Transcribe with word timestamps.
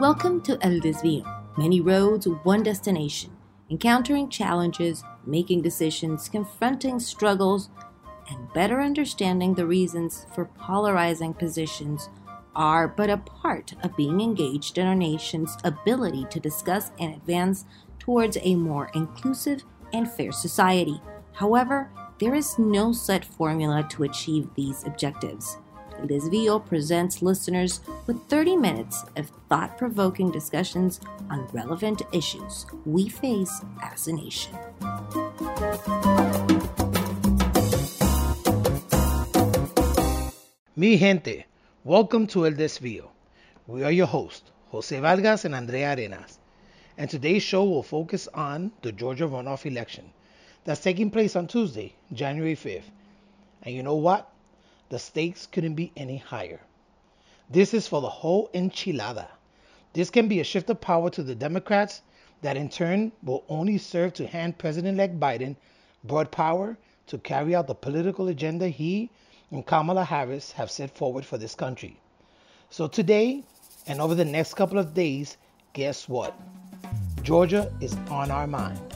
Welcome 0.00 0.40
to 0.42 0.58
El 0.62 0.80
Desvío. 0.80 1.24
Many 1.58 1.82
roads, 1.82 2.26
one 2.42 2.62
destination. 2.62 3.36
Encountering 3.68 4.30
challenges, 4.30 5.04
making 5.26 5.60
decisions, 5.60 6.28
confronting 6.28 6.98
struggles, 6.98 7.68
and 8.30 8.52
better 8.54 8.80
understanding 8.80 9.54
the 9.54 9.66
reasons 9.66 10.26
for 10.34 10.46
polarizing 10.46 11.34
positions 11.34 12.08
are 12.56 12.88
but 12.88 13.10
a 13.10 13.18
part 13.18 13.74
of 13.82 13.94
being 13.94 14.22
engaged 14.22 14.78
in 14.78 14.86
our 14.86 14.94
nation's 14.94 15.56
ability 15.64 16.26
to 16.30 16.40
discuss 16.40 16.92
and 16.98 17.14
advance 17.14 17.66
towards 17.98 18.38
a 18.40 18.54
more 18.54 18.90
inclusive 18.94 19.64
and 19.92 20.10
fair 20.10 20.32
society. 20.32 21.00
However, 21.32 21.90
there 22.20 22.34
is 22.34 22.58
no 22.58 22.92
set 22.92 23.24
formula 23.24 23.82
to 23.88 24.04
achieve 24.04 24.46
these 24.54 24.84
objectives. 24.84 25.56
El 25.98 26.06
Desvío 26.06 26.60
presents 26.62 27.22
listeners 27.22 27.80
with 28.06 28.22
30 28.28 28.56
minutes 28.56 29.02
of 29.16 29.32
thought 29.48 29.78
provoking 29.78 30.30
discussions 30.30 31.00
on 31.30 31.48
relevant 31.54 32.02
issues 32.12 32.66
we 32.84 33.08
face 33.08 33.62
as 33.82 34.06
a 34.06 34.12
nation. 34.12 34.54
Mi 40.76 40.98
gente, 40.98 41.46
welcome 41.84 42.26
to 42.26 42.44
El 42.44 42.52
Desvío. 42.52 43.08
We 43.66 43.82
are 43.82 43.92
your 43.92 44.08
hosts, 44.08 44.50
Jose 44.68 45.00
Vargas 45.00 45.46
and 45.46 45.54
Andrea 45.54 45.94
Arenas. 45.94 46.38
And 46.98 47.08
today's 47.08 47.42
show 47.42 47.64
will 47.64 47.82
focus 47.82 48.28
on 48.34 48.72
the 48.82 48.92
Georgia 48.92 49.26
runoff 49.26 49.64
election 49.64 50.12
that's 50.64 50.82
taking 50.82 51.10
place 51.10 51.36
on 51.36 51.46
Tuesday, 51.46 51.94
January 52.12 52.54
5th. 52.54 52.90
And 53.62 53.74
you 53.74 53.82
know 53.82 53.96
what? 53.96 54.30
The 54.88 54.98
stakes 54.98 55.46
couldn't 55.46 55.74
be 55.74 55.92
any 55.96 56.16
higher. 56.16 56.60
This 57.48 57.74
is 57.74 57.86
for 57.86 58.00
the 58.00 58.08
whole 58.08 58.50
enchilada. 58.54 59.26
This 59.92 60.10
can 60.10 60.28
be 60.28 60.40
a 60.40 60.44
shift 60.44 60.70
of 60.70 60.80
power 60.80 61.10
to 61.10 61.22
the 61.22 61.34
Democrats 61.34 62.02
that 62.42 62.56
in 62.56 62.68
turn 62.68 63.12
will 63.22 63.44
only 63.48 63.78
serve 63.78 64.14
to 64.14 64.26
hand 64.26 64.58
President 64.58 64.94
elect 64.94 65.18
Biden 65.18 65.56
broad 66.04 66.30
power 66.30 66.76
to 67.06 67.18
carry 67.18 67.54
out 67.54 67.66
the 67.66 67.74
political 67.74 68.28
agenda 68.28 68.68
he 68.68 69.10
and 69.50 69.66
Kamala 69.66 70.04
Harris 70.04 70.52
have 70.52 70.70
set 70.70 70.96
forward 70.96 71.24
for 71.24 71.38
this 71.38 71.54
country. 71.54 71.98
So 72.70 72.86
today 72.86 73.42
and 73.86 74.00
over 74.00 74.14
the 74.14 74.24
next 74.24 74.54
couple 74.54 74.78
of 74.78 74.94
days, 74.94 75.36
guess 75.72 76.08
what? 76.08 76.38
Georgia 77.22 77.72
is 77.80 77.96
on 78.10 78.30
our 78.30 78.46
mind. 78.46 78.89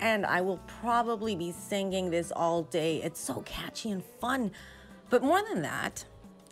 And 0.00 0.24
I 0.24 0.40
will 0.40 0.60
probably 0.80 1.36
be 1.36 1.52
singing 1.52 2.10
this 2.10 2.32
all 2.32 2.62
day. 2.62 3.02
It's 3.02 3.20
so 3.20 3.42
catchy 3.42 3.90
and 3.90 4.02
fun. 4.20 4.52
But 5.10 5.22
more 5.22 5.42
than 5.42 5.62
that, 5.62 6.04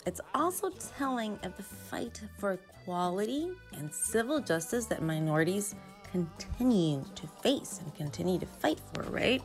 it's 0.07 0.21
also 0.35 0.71
telling 0.99 1.39
of 1.43 1.57
the 1.57 1.63
fight 1.63 2.21
for 2.39 2.53
equality 2.53 3.51
and 3.73 3.93
civil 3.93 4.41
justice 4.41 4.87
that 4.87 5.03
minorities 5.03 5.75
continue 6.11 7.05
to 7.15 7.27
face 7.43 7.81
and 7.85 7.95
continue 7.95 8.39
to 8.39 8.47
fight 8.47 8.81
for, 8.93 9.03
right? 9.05 9.43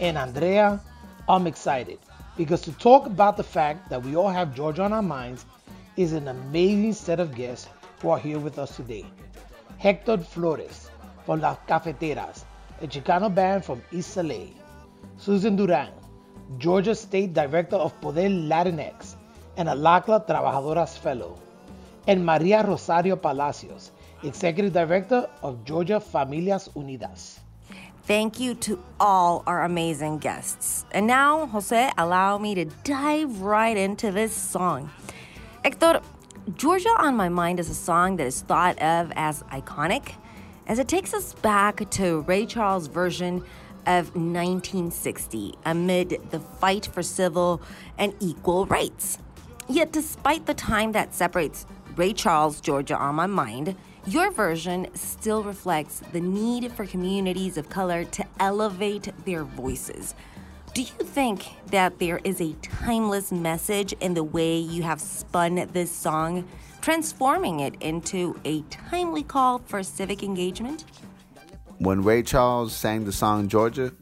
And 0.00 0.16
Andrea, 0.16 0.80
I'm 1.28 1.48
excited 1.48 1.98
because 2.36 2.62
to 2.62 2.72
talk 2.72 3.06
about 3.06 3.36
the 3.36 3.42
fact 3.42 3.90
that 3.90 4.00
we 4.00 4.14
all 4.14 4.28
have 4.28 4.54
Georgia 4.54 4.84
on 4.84 4.92
our 4.92 5.02
minds 5.02 5.44
is 5.96 6.12
an 6.12 6.28
amazing 6.28 6.92
set 6.92 7.18
of 7.18 7.34
guests 7.34 7.68
who 8.00 8.10
are 8.10 8.18
here 8.18 8.38
with 8.38 8.60
us 8.60 8.76
today. 8.76 9.04
Hector 9.78 10.18
Flores 10.18 10.88
from 11.26 11.40
Las 11.40 11.58
Cafeteras, 11.66 12.44
a 12.80 12.86
Chicano 12.86 13.34
band 13.34 13.64
from 13.64 13.82
East 13.90 14.16
LA. 14.16 14.54
Susan 15.16 15.56
Duran, 15.56 15.90
Georgia 16.58 16.94
State 16.94 17.34
Director 17.34 17.76
of 17.76 18.00
Poder 18.00 18.28
Latinx 18.28 19.16
and 19.56 19.68
a 19.68 19.74
LCLAA 19.74 20.28
Trabajadoras 20.28 20.96
Fellow. 20.96 21.36
And 22.06 22.24
Maria 22.24 22.64
Rosario 22.64 23.16
Palacios, 23.16 23.90
Executive 24.22 24.72
Director 24.72 25.28
of 25.42 25.64
Georgia 25.64 25.98
Familias 25.98 26.68
Unidas. 26.76 27.40
Thank 28.08 28.40
you 28.40 28.54
to 28.54 28.82
all 28.98 29.42
our 29.46 29.64
amazing 29.64 30.16
guests. 30.16 30.86
And 30.92 31.06
now, 31.06 31.44
Jose, 31.48 31.90
allow 31.98 32.38
me 32.38 32.54
to 32.54 32.64
dive 32.82 33.42
right 33.42 33.76
into 33.76 34.10
this 34.10 34.32
song. 34.32 34.90
Hector, 35.62 36.00
Georgia 36.54 36.88
on 36.96 37.16
My 37.16 37.28
Mind 37.28 37.60
is 37.60 37.68
a 37.68 37.74
song 37.74 38.16
that 38.16 38.26
is 38.26 38.40
thought 38.40 38.80
of 38.80 39.12
as 39.14 39.42
iconic 39.52 40.14
as 40.66 40.78
it 40.78 40.88
takes 40.88 41.12
us 41.12 41.34
back 41.34 41.90
to 41.90 42.22
Ray 42.22 42.46
Charles' 42.46 42.86
version 42.86 43.44
of 43.84 44.16
1960 44.16 45.56
amid 45.66 46.18
the 46.30 46.40
fight 46.40 46.86
for 46.86 47.02
civil 47.02 47.60
and 47.98 48.14
equal 48.20 48.64
rights. 48.64 49.18
Yet, 49.68 49.92
despite 49.92 50.46
the 50.46 50.54
time 50.54 50.92
that 50.92 51.14
separates 51.14 51.66
Ray 51.94 52.14
Charles' 52.14 52.62
Georgia 52.62 52.96
on 52.96 53.16
My 53.16 53.26
Mind 53.26 53.76
your 54.08 54.30
version 54.30 54.86
still 54.94 55.42
reflects 55.42 56.00
the 56.12 56.20
need 56.20 56.72
for 56.72 56.86
communities 56.86 57.58
of 57.58 57.68
color 57.68 58.04
to 58.04 58.24
elevate 58.40 59.12
their 59.26 59.44
voices. 59.44 60.14
Do 60.72 60.80
you 60.80 61.04
think 61.04 61.44
that 61.66 61.98
there 61.98 62.18
is 62.24 62.40
a 62.40 62.54
timeless 62.62 63.30
message 63.30 63.92
in 64.00 64.14
the 64.14 64.24
way 64.24 64.56
you 64.56 64.82
have 64.82 64.98
spun 64.98 65.56
this 65.74 65.90
song, 65.90 66.48
transforming 66.80 67.60
it 67.60 67.74
into 67.82 68.40
a 68.46 68.62
timely 68.70 69.22
call 69.22 69.58
for 69.58 69.82
civic 69.82 70.22
engagement? 70.22 70.86
When 71.76 72.02
Ray 72.02 72.22
Charles 72.22 72.74
sang 72.74 73.04
the 73.04 73.12
song 73.12 73.48
Georgia, 73.48 73.92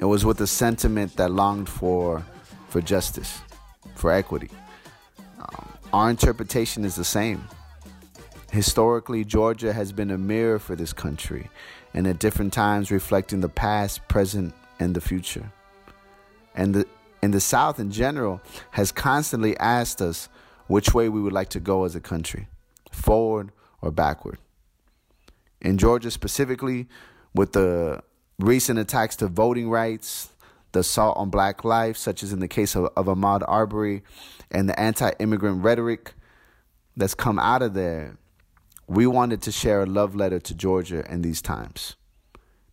it 0.00 0.04
was 0.04 0.24
with 0.24 0.40
a 0.40 0.48
sentiment 0.48 1.16
that 1.16 1.30
longed 1.30 1.68
for, 1.68 2.24
for 2.68 2.80
justice, 2.80 3.40
for 3.94 4.10
equity. 4.10 4.50
Um, 5.38 5.68
our 5.92 6.10
interpretation 6.10 6.84
is 6.84 6.96
the 6.96 7.04
same. 7.04 7.46
Historically, 8.50 9.24
Georgia 9.24 9.72
has 9.72 9.92
been 9.92 10.10
a 10.10 10.18
mirror 10.18 10.58
for 10.58 10.74
this 10.74 10.92
country, 10.92 11.48
and 11.94 12.06
at 12.06 12.18
different 12.18 12.52
times 12.52 12.90
reflecting 12.90 13.40
the 13.40 13.48
past, 13.48 14.06
present, 14.08 14.52
and 14.80 14.94
the 14.94 15.00
future. 15.00 15.52
And 16.54 16.74
the, 16.74 16.86
and 17.22 17.32
the 17.32 17.40
South 17.40 17.78
in 17.78 17.92
general 17.92 18.40
has 18.72 18.90
constantly 18.90 19.56
asked 19.58 20.02
us 20.02 20.28
which 20.66 20.92
way 20.92 21.08
we 21.08 21.20
would 21.20 21.32
like 21.32 21.50
to 21.50 21.60
go 21.60 21.84
as 21.84 21.94
a 21.94 22.00
country 22.00 22.48
forward 22.90 23.52
or 23.82 23.92
backward. 23.92 24.38
In 25.60 25.78
Georgia, 25.78 26.10
specifically, 26.10 26.88
with 27.34 27.52
the 27.52 28.02
recent 28.38 28.78
attacks 28.78 29.14
to 29.16 29.28
voting 29.28 29.70
rights, 29.70 30.30
the 30.72 30.80
assault 30.80 31.16
on 31.16 31.30
black 31.30 31.64
life, 31.64 31.96
such 31.96 32.22
as 32.22 32.32
in 32.32 32.40
the 32.40 32.48
case 32.48 32.74
of, 32.74 32.90
of 32.96 33.06
Ahmaud 33.06 33.42
Arbery, 33.46 34.02
and 34.50 34.68
the 34.68 34.78
anti 34.78 35.10
immigrant 35.20 35.62
rhetoric 35.62 36.14
that's 36.96 37.14
come 37.14 37.38
out 37.38 37.62
of 37.62 37.74
there, 37.74 38.16
we 38.90 39.06
wanted 39.06 39.40
to 39.42 39.52
share 39.52 39.82
a 39.82 39.86
love 39.86 40.14
letter 40.14 40.40
to 40.40 40.54
Georgia 40.54 41.04
in 41.12 41.22
these 41.22 41.40
times. 41.40 41.96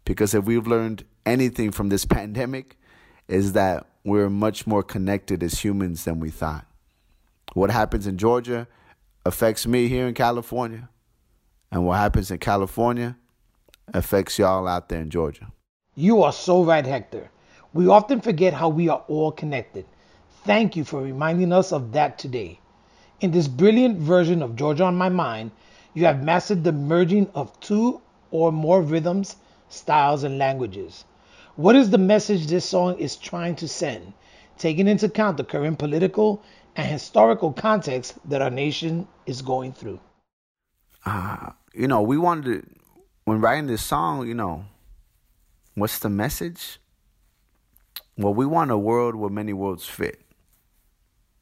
Because 0.04 0.34
if 0.34 0.46
we've 0.46 0.68
learned 0.68 1.06
anything 1.26 1.72
from 1.72 1.90
this 1.90 2.06
pandemic, 2.18 2.78
is 3.28 3.54
that 3.54 3.86
we're 4.04 4.30
much 4.30 4.66
more 4.66 4.84
connected 4.84 5.44
as 5.44 5.60
humans 5.60 6.06
than 6.06 6.20
we 6.20 6.30
thought. 6.30 6.66
What 7.54 7.72
happens 7.72 8.08
in 8.08 8.18
Georgia 8.18 8.68
affects 9.26 9.68
me 9.68 9.88
here 9.88 10.08
in 10.08 10.14
California, 10.14 10.90
and 11.72 11.86
what 11.86 11.98
happens 11.98 12.32
in 12.32 12.38
California 12.40 13.18
affects 13.94 14.40
y'all 14.40 14.68
out 14.68 14.90
there 14.90 15.02
in 15.02 15.10
Georgia. 15.10 15.52
You 15.96 16.24
are 16.24 16.34
so 16.34 16.64
right, 16.64 16.86
Hector. 16.86 17.30
We 17.74 17.88
often 17.88 18.22
forget 18.22 18.54
how 18.54 18.70
we 18.70 18.90
are 18.90 19.04
all 19.08 19.32
connected 19.32 19.86
Thank 20.48 20.78
you 20.78 20.86
for 20.86 21.02
reminding 21.02 21.52
us 21.52 21.74
of 21.74 21.92
that 21.92 22.18
today. 22.18 22.62
In 23.20 23.32
this 23.32 23.50
brilliant 23.50 23.98
version 23.98 24.42
of 24.42 24.56
Georgia 24.56 24.86
on 24.86 24.96
My 24.96 25.10
Mind, 25.10 25.52
you 25.94 26.06
have 26.06 26.24
mastered 26.24 26.64
the 26.64 26.72
merging 26.72 27.30
of 27.34 27.60
two 27.60 28.02
or 28.32 28.52
more 28.52 28.82
rhythms, 28.82 29.36
styles, 29.70 30.24
and 30.24 30.38
languages. 30.38 31.06
What 31.56 31.76
is 31.76 31.90
the 31.90 31.98
message 31.98 32.48
this 32.48 32.66
song 32.66 33.00
is 33.00 33.16
trying 33.16 33.56
to 33.58 33.68
send, 33.68 34.14
taking 34.58 34.88
into 34.88 35.08
account 35.08 35.38
the 35.38 35.44
current 35.44 35.80
political 35.80 36.44
and 36.76 36.88
historical 36.88 37.52
context 37.52 38.14
that 38.30 38.42
our 38.42 38.52
nation 38.52 39.08
is 39.26 39.42
going 39.42 39.74
through? 39.74 40.00
Uh, 41.06 41.52
you 41.74 41.88
know, 41.88 42.02
we 42.02 42.18
wanted 42.18 42.68
when 43.26 43.42
writing 43.42 43.68
this 43.68 43.82
song, 43.82 44.28
you 44.28 44.34
know, 44.34 44.66
what's 45.76 46.00
the 46.00 46.10
message? 46.10 46.80
Well, 48.18 48.34
we 48.34 48.46
want 48.46 48.72
a 48.72 48.78
world 48.78 49.16
where 49.16 49.30
many 49.30 49.54
worlds 49.54 49.86
fit. 49.86 50.22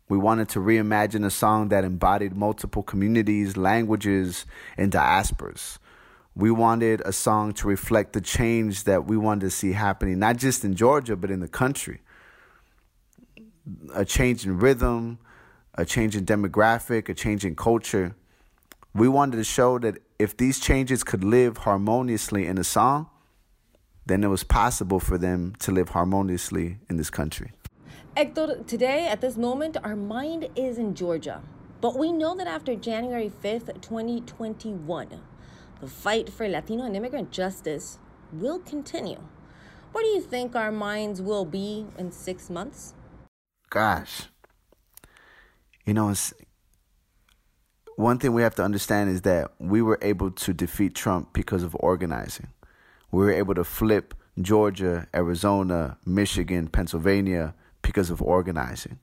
We 0.08 0.18
wanted 0.18 0.50
to 0.50 0.60
reimagine 0.60 1.26
a 1.26 1.32
song 1.32 1.70
that 1.70 1.84
embodied 1.84 2.36
multiple 2.36 2.84
communities, 2.84 3.58
languages, 3.58 4.46
and 4.78 4.92
diasporas. 4.92 5.80
We 6.36 6.52
wanted 6.52 7.02
a 7.06 7.12
song 7.12 7.54
to 7.54 7.68
reflect 7.68 8.14
the 8.14 8.22
change 8.22 8.84
that 8.84 9.06
we 9.06 9.18
wanted 9.18 9.46
to 9.46 9.50
see 9.50 9.72
happening, 9.72 10.20
not 10.20 10.38
just 10.38 10.64
in 10.64 10.76
Georgia, 10.76 11.16
but 11.16 11.32
in 11.32 11.40
the 11.40 11.48
country. 11.48 12.02
A 13.96 14.06
change 14.06 14.46
in 14.46 14.60
rhythm, 14.60 15.18
a 15.74 15.86
change 15.86 16.16
in 16.16 16.26
demographic, 16.26 17.10
a 17.10 17.14
change 17.14 17.44
in 17.44 17.56
culture. 17.56 18.16
We 18.94 19.08
wanted 19.08 19.38
to 19.38 19.44
show 19.44 19.80
that 19.80 19.98
if 20.20 20.38
these 20.38 20.60
changes 20.60 21.04
could 21.04 21.24
live 21.24 21.58
harmoniously 21.58 22.46
in 22.46 22.58
a 22.60 22.64
song, 22.64 23.10
then 24.06 24.24
it 24.24 24.28
was 24.28 24.44
possible 24.44 25.00
for 25.00 25.18
them 25.18 25.56
to 25.60 25.72
live 25.72 25.90
harmoniously 25.90 26.78
in 26.90 26.98
this 26.98 27.10
country. 27.10 27.54
Hector, 28.16 28.64
today 28.66 29.10
at 29.10 29.20
this 29.20 29.36
moment, 29.36 29.76
our 29.84 29.98
mind 29.98 30.48
is 30.56 30.78
in 30.78 30.96
Georgia. 30.96 31.42
But 31.82 31.98
we 31.98 32.14
know 32.14 32.34
that 32.38 32.48
after 32.48 32.74
January 32.74 33.30
5th, 33.44 33.82
2021, 33.82 35.20
the 35.82 35.88
fight 35.88 36.30
for 36.30 36.48
Latino 36.48 36.86
and 36.86 36.96
immigrant 36.96 37.32
justice 37.32 38.00
will 38.32 38.60
continue. 38.60 39.20
Where 39.92 40.02
do 40.02 40.08
you 40.12 40.22
think 40.22 40.56
our 40.56 40.72
minds 40.72 41.22
will 41.22 41.44
be 41.44 41.88
in 41.98 42.14
six 42.14 42.50
months? 42.50 42.94
Gosh. 43.70 44.30
You 45.86 45.94
know, 45.94 46.12
it's, 46.12 46.34
one 47.98 48.18
thing 48.18 48.34
we 48.34 48.44
have 48.44 48.56
to 48.56 48.64
understand 48.64 49.10
is 49.10 49.24
that 49.24 49.52
we 49.60 49.82
were 49.82 50.00
able 50.02 50.32
to 50.32 50.54
defeat 50.54 50.96
Trump 50.96 51.34
because 51.34 51.64
of 51.64 51.76
organizing. 51.82 52.48
We 53.12 53.26
were 53.26 53.34
able 53.34 53.56
to 53.56 53.66
flip 53.66 54.14
Georgia, 54.40 55.10
Arizona, 55.14 55.98
Michigan, 56.06 56.70
Pennsylvania, 56.70 57.54
because 57.86 58.10
of 58.10 58.22
organizing. 58.22 59.00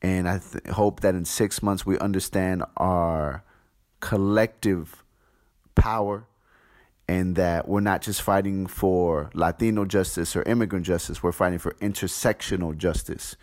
And 0.00 0.28
I 0.28 0.38
th- 0.38 0.66
hope 0.74 1.00
that 1.00 1.14
in 1.14 1.24
six 1.24 1.62
months 1.62 1.84
we 1.84 1.98
understand 1.98 2.62
our 2.76 3.42
collective 4.00 5.02
power 5.74 6.26
and 7.08 7.36
that 7.36 7.66
we're 7.66 7.80
not 7.80 8.02
just 8.02 8.22
fighting 8.22 8.66
for 8.66 9.30
Latino 9.34 9.84
justice 9.84 10.36
or 10.36 10.42
immigrant 10.42 10.84
justice, 10.86 11.22
we're 11.22 11.32
fighting 11.32 11.58
for 11.58 11.72
intersectional 11.80 12.76
justice. 12.76 13.36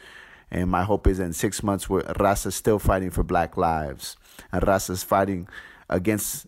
And 0.52 0.70
my 0.70 0.84
hope 0.84 1.08
is 1.08 1.20
in 1.20 1.34
six 1.34 1.64
months, 1.64 1.90
we're, 1.90 2.04
Raza 2.04 2.48
is 2.48 2.56
still 2.56 2.80
fighting 2.80 3.10
for 3.10 3.24
black 3.24 3.58
lives. 3.58 4.16
And 4.52 4.62
Raza 4.62 4.92
is 4.92 5.04
fighting 5.04 5.48
against 5.90 6.46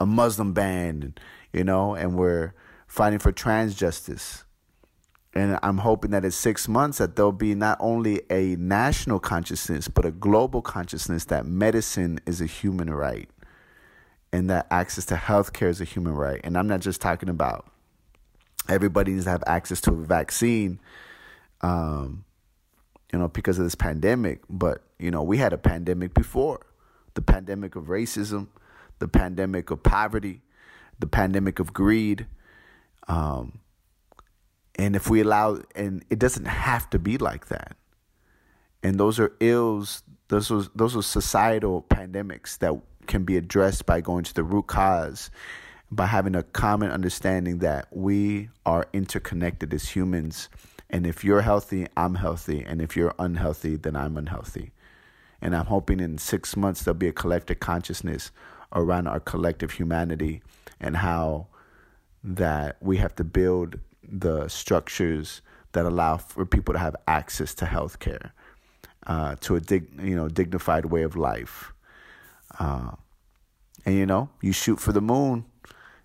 a 0.00 0.06
Muslim 0.06 0.52
ban, 0.52 1.14
you 1.52 1.64
know, 1.64 1.94
and 1.94 2.16
we're 2.16 2.54
fighting 2.86 3.18
for 3.18 3.32
trans 3.32 3.74
justice 3.74 4.43
and 5.34 5.58
I'm 5.62 5.78
hoping 5.78 6.12
that 6.12 6.24
in 6.24 6.30
six 6.30 6.68
months 6.68 6.98
that 6.98 7.16
there'll 7.16 7.32
be 7.32 7.54
not 7.54 7.76
only 7.80 8.22
a 8.30 8.56
national 8.56 9.18
consciousness 9.18 9.88
but 9.88 10.04
a 10.04 10.12
global 10.12 10.62
consciousness 10.62 11.24
that 11.26 11.44
medicine 11.44 12.20
is 12.26 12.40
a 12.40 12.46
human 12.46 12.88
right 12.92 13.28
and 14.34 14.50
that 14.50 14.66
access 14.70 15.06
to 15.06 15.14
healthcare 15.14 15.68
is 15.68 15.80
a 15.80 15.84
human 15.84 16.12
right. 16.12 16.40
And 16.42 16.58
I'm 16.58 16.66
not 16.66 16.80
just 16.80 17.00
talking 17.00 17.28
about 17.28 17.66
everybody 18.68 19.12
needs 19.12 19.26
to 19.26 19.30
have 19.30 19.44
access 19.46 19.80
to 19.82 19.92
a 19.92 19.94
vaccine, 19.94 20.80
um, 21.60 22.24
you 23.12 23.18
know, 23.20 23.28
because 23.28 23.58
of 23.58 23.64
this 23.64 23.76
pandemic. 23.76 24.40
But 24.50 24.82
you 24.98 25.12
know, 25.12 25.22
we 25.22 25.38
had 25.38 25.52
a 25.52 25.58
pandemic 25.58 26.14
before, 26.14 26.66
the 27.14 27.22
pandemic 27.22 27.76
of 27.76 27.84
racism, 27.84 28.48
the 28.98 29.06
pandemic 29.06 29.70
of 29.70 29.84
poverty, 29.84 30.42
the 30.98 31.06
pandemic 31.06 31.60
of 31.60 31.72
greed. 31.72 32.26
Um, 33.06 33.60
and 34.76 34.96
if 34.96 35.08
we 35.08 35.20
allow, 35.20 35.60
and 35.74 36.04
it 36.10 36.18
doesn't 36.18 36.46
have 36.46 36.90
to 36.90 36.98
be 36.98 37.18
like 37.18 37.48
that. 37.48 37.76
And 38.82 38.98
those 38.98 39.18
are 39.18 39.32
ills, 39.40 40.02
those 40.28 40.50
are, 40.50 40.62
those 40.74 40.96
are 40.96 41.02
societal 41.02 41.82
pandemics 41.88 42.58
that 42.58 42.74
can 43.06 43.24
be 43.24 43.36
addressed 43.36 43.86
by 43.86 44.00
going 44.00 44.24
to 44.24 44.34
the 44.34 44.42
root 44.42 44.66
cause, 44.66 45.30
by 45.90 46.06
having 46.06 46.34
a 46.34 46.42
common 46.42 46.90
understanding 46.90 47.58
that 47.58 47.86
we 47.90 48.48
are 48.66 48.86
interconnected 48.92 49.72
as 49.72 49.88
humans. 49.88 50.48
And 50.90 51.06
if 51.06 51.24
you're 51.24 51.42
healthy, 51.42 51.86
I'm 51.96 52.16
healthy. 52.16 52.64
And 52.66 52.82
if 52.82 52.96
you're 52.96 53.14
unhealthy, 53.18 53.76
then 53.76 53.96
I'm 53.96 54.16
unhealthy. 54.16 54.72
And 55.40 55.54
I'm 55.54 55.66
hoping 55.66 56.00
in 56.00 56.18
six 56.18 56.56
months 56.56 56.82
there'll 56.82 56.98
be 56.98 57.08
a 57.08 57.12
collective 57.12 57.60
consciousness 57.60 58.32
around 58.72 59.06
our 59.06 59.20
collective 59.20 59.72
humanity 59.72 60.42
and 60.80 60.96
how 60.96 61.46
that 62.22 62.76
we 62.80 62.96
have 62.96 63.14
to 63.16 63.24
build 63.24 63.78
the 64.08 64.48
structures 64.48 65.42
that 65.72 65.84
allow 65.84 66.16
for 66.16 66.46
people 66.46 66.72
to 66.74 66.78
have 66.78 66.96
access 67.08 67.54
to 67.54 67.66
health 67.66 67.98
care, 67.98 68.32
uh, 69.06 69.36
to 69.40 69.56
a 69.56 69.60
dig, 69.60 69.88
you 70.00 70.16
know 70.16 70.28
dignified 70.28 70.86
way 70.86 71.02
of 71.02 71.16
life. 71.16 71.72
Uh, 72.58 72.92
and 73.84 73.94
you 73.94 74.06
know, 74.06 74.30
you 74.40 74.52
shoot 74.52 74.80
for 74.80 74.92
the 74.92 75.00
moon, 75.00 75.44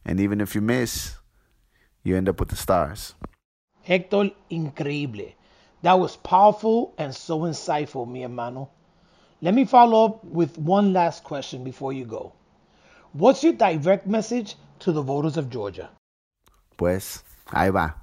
and 0.04 0.20
even 0.20 0.42
if 0.42 0.56
you 0.56 0.62
miss, 0.62 1.16
you 2.04 2.18
end 2.18 2.28
up 2.28 2.40
with 2.40 2.50
the 2.50 2.56
stars. 2.56 3.14
Hector, 3.84 4.32
increíble. 4.52 5.34
That 5.82 6.00
was 6.00 6.18
powerful 6.18 6.94
and 6.98 7.16
so 7.16 7.40
insightful, 7.42 8.08
mi 8.08 8.22
hermano. 8.22 8.70
Let 9.42 9.54
me 9.54 9.64
follow 9.64 10.06
up 10.06 10.24
with 10.26 10.58
one 10.58 10.92
last 10.92 11.24
question 11.24 11.64
before 11.64 11.94
you 11.94 12.06
go. 12.06 12.34
What's 13.14 13.44
your 13.44 13.54
direct 13.54 14.06
message 14.06 14.56
to 14.80 14.92
the 14.92 15.02
voters 15.02 15.38
of 15.38 15.50
Georgia? 15.50 15.90
Pues 16.78 17.24
Ahí 17.52 17.70
va. 17.70 17.98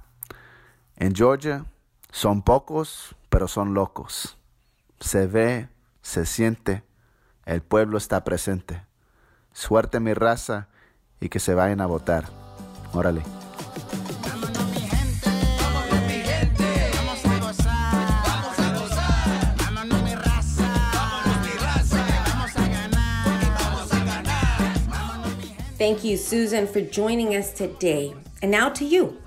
En 0.97 1.15
Georgia 1.15 1.65
son 2.11 2.41
pocos, 2.41 3.15
pero 3.29 3.47
son 3.47 3.73
locos. 3.73 4.37
Se 4.99 5.27
ve, 5.27 5.69
se 6.01 6.25
siente, 6.25 6.83
el 7.45 7.61
pueblo 7.61 7.97
está 7.97 8.23
presente. 8.23 8.83
Suerte 9.53 9.99
mi 9.99 10.13
raza 10.13 10.67
y 11.19 11.29
que 11.29 11.39
se 11.39 11.53
vayan 11.53 11.81
a 11.81 11.85
votar. 11.85 12.25
Órale. 12.93 13.23
Thank 25.77 26.03
you, 26.03 26.17
Susan, 26.17 26.67
for 26.67 26.81
joining 26.81 27.35
us 27.35 27.51
today. 27.51 28.13
And 28.41 28.51
now 28.51 28.69
to 28.69 28.83
you. 28.83 29.17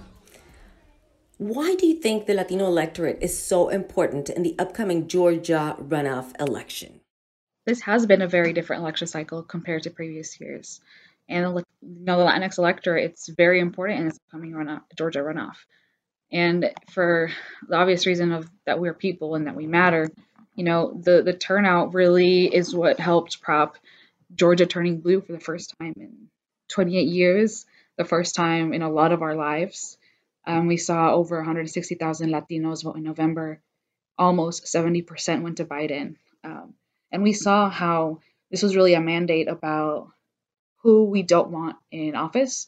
Why 1.40 1.74
do 1.74 1.86
you 1.86 1.94
think 1.94 2.26
the 2.26 2.34
Latino 2.34 2.66
electorate 2.66 3.22
is 3.22 3.42
so 3.42 3.70
important 3.70 4.28
in 4.28 4.42
the 4.42 4.54
upcoming 4.58 5.08
Georgia 5.08 5.74
runoff 5.80 6.38
election? 6.38 7.00
This 7.64 7.80
has 7.80 8.04
been 8.04 8.20
a 8.20 8.28
very 8.28 8.52
different 8.52 8.82
election 8.82 9.06
cycle 9.06 9.42
compared 9.42 9.84
to 9.84 9.90
previous 9.90 10.38
years. 10.38 10.82
And 11.30 11.46
you 11.46 11.64
know, 11.80 12.18
the 12.18 12.24
Latinx 12.26 12.58
electorate, 12.58 13.04
it's 13.06 13.26
very 13.26 13.58
important 13.58 14.00
in 14.00 14.08
this 14.08 14.18
upcoming 14.26 14.52
runoff, 14.52 14.82
Georgia 14.98 15.20
runoff. 15.20 15.56
And 16.30 16.72
for 16.90 17.30
the 17.66 17.76
obvious 17.76 18.04
reason 18.04 18.32
of 18.32 18.50
that 18.66 18.78
we're 18.78 18.92
people 18.92 19.34
and 19.34 19.46
that 19.46 19.56
we 19.56 19.66
matter, 19.66 20.10
you 20.56 20.64
know, 20.64 20.92
the, 20.92 21.22
the 21.22 21.32
turnout 21.32 21.94
really 21.94 22.54
is 22.54 22.74
what 22.74 23.00
helped 23.00 23.40
prop 23.40 23.78
Georgia 24.34 24.66
turning 24.66 25.00
blue 25.00 25.22
for 25.22 25.32
the 25.32 25.40
first 25.40 25.74
time 25.80 25.94
in 25.96 26.28
28 26.68 27.08
years, 27.08 27.64
the 27.96 28.04
first 28.04 28.34
time 28.34 28.74
in 28.74 28.82
a 28.82 28.90
lot 28.90 29.12
of 29.12 29.22
our 29.22 29.34
lives. 29.34 29.96
Um, 30.50 30.66
we 30.66 30.78
saw 30.78 31.14
over 31.14 31.36
160,000 31.36 32.28
Latinos 32.28 32.82
vote 32.82 32.96
in 32.96 33.04
November. 33.04 33.62
Almost 34.18 34.64
70% 34.64 35.42
went 35.42 35.58
to 35.58 35.64
Biden. 35.64 36.16
Um, 36.42 36.74
and 37.12 37.22
we 37.22 37.32
saw 37.32 37.70
how 37.70 38.18
this 38.50 38.62
was 38.64 38.74
really 38.74 38.94
a 38.94 39.00
mandate 39.00 39.46
about 39.46 40.08
who 40.82 41.04
we 41.04 41.22
don't 41.22 41.52
want 41.52 41.76
in 41.92 42.16
office. 42.16 42.66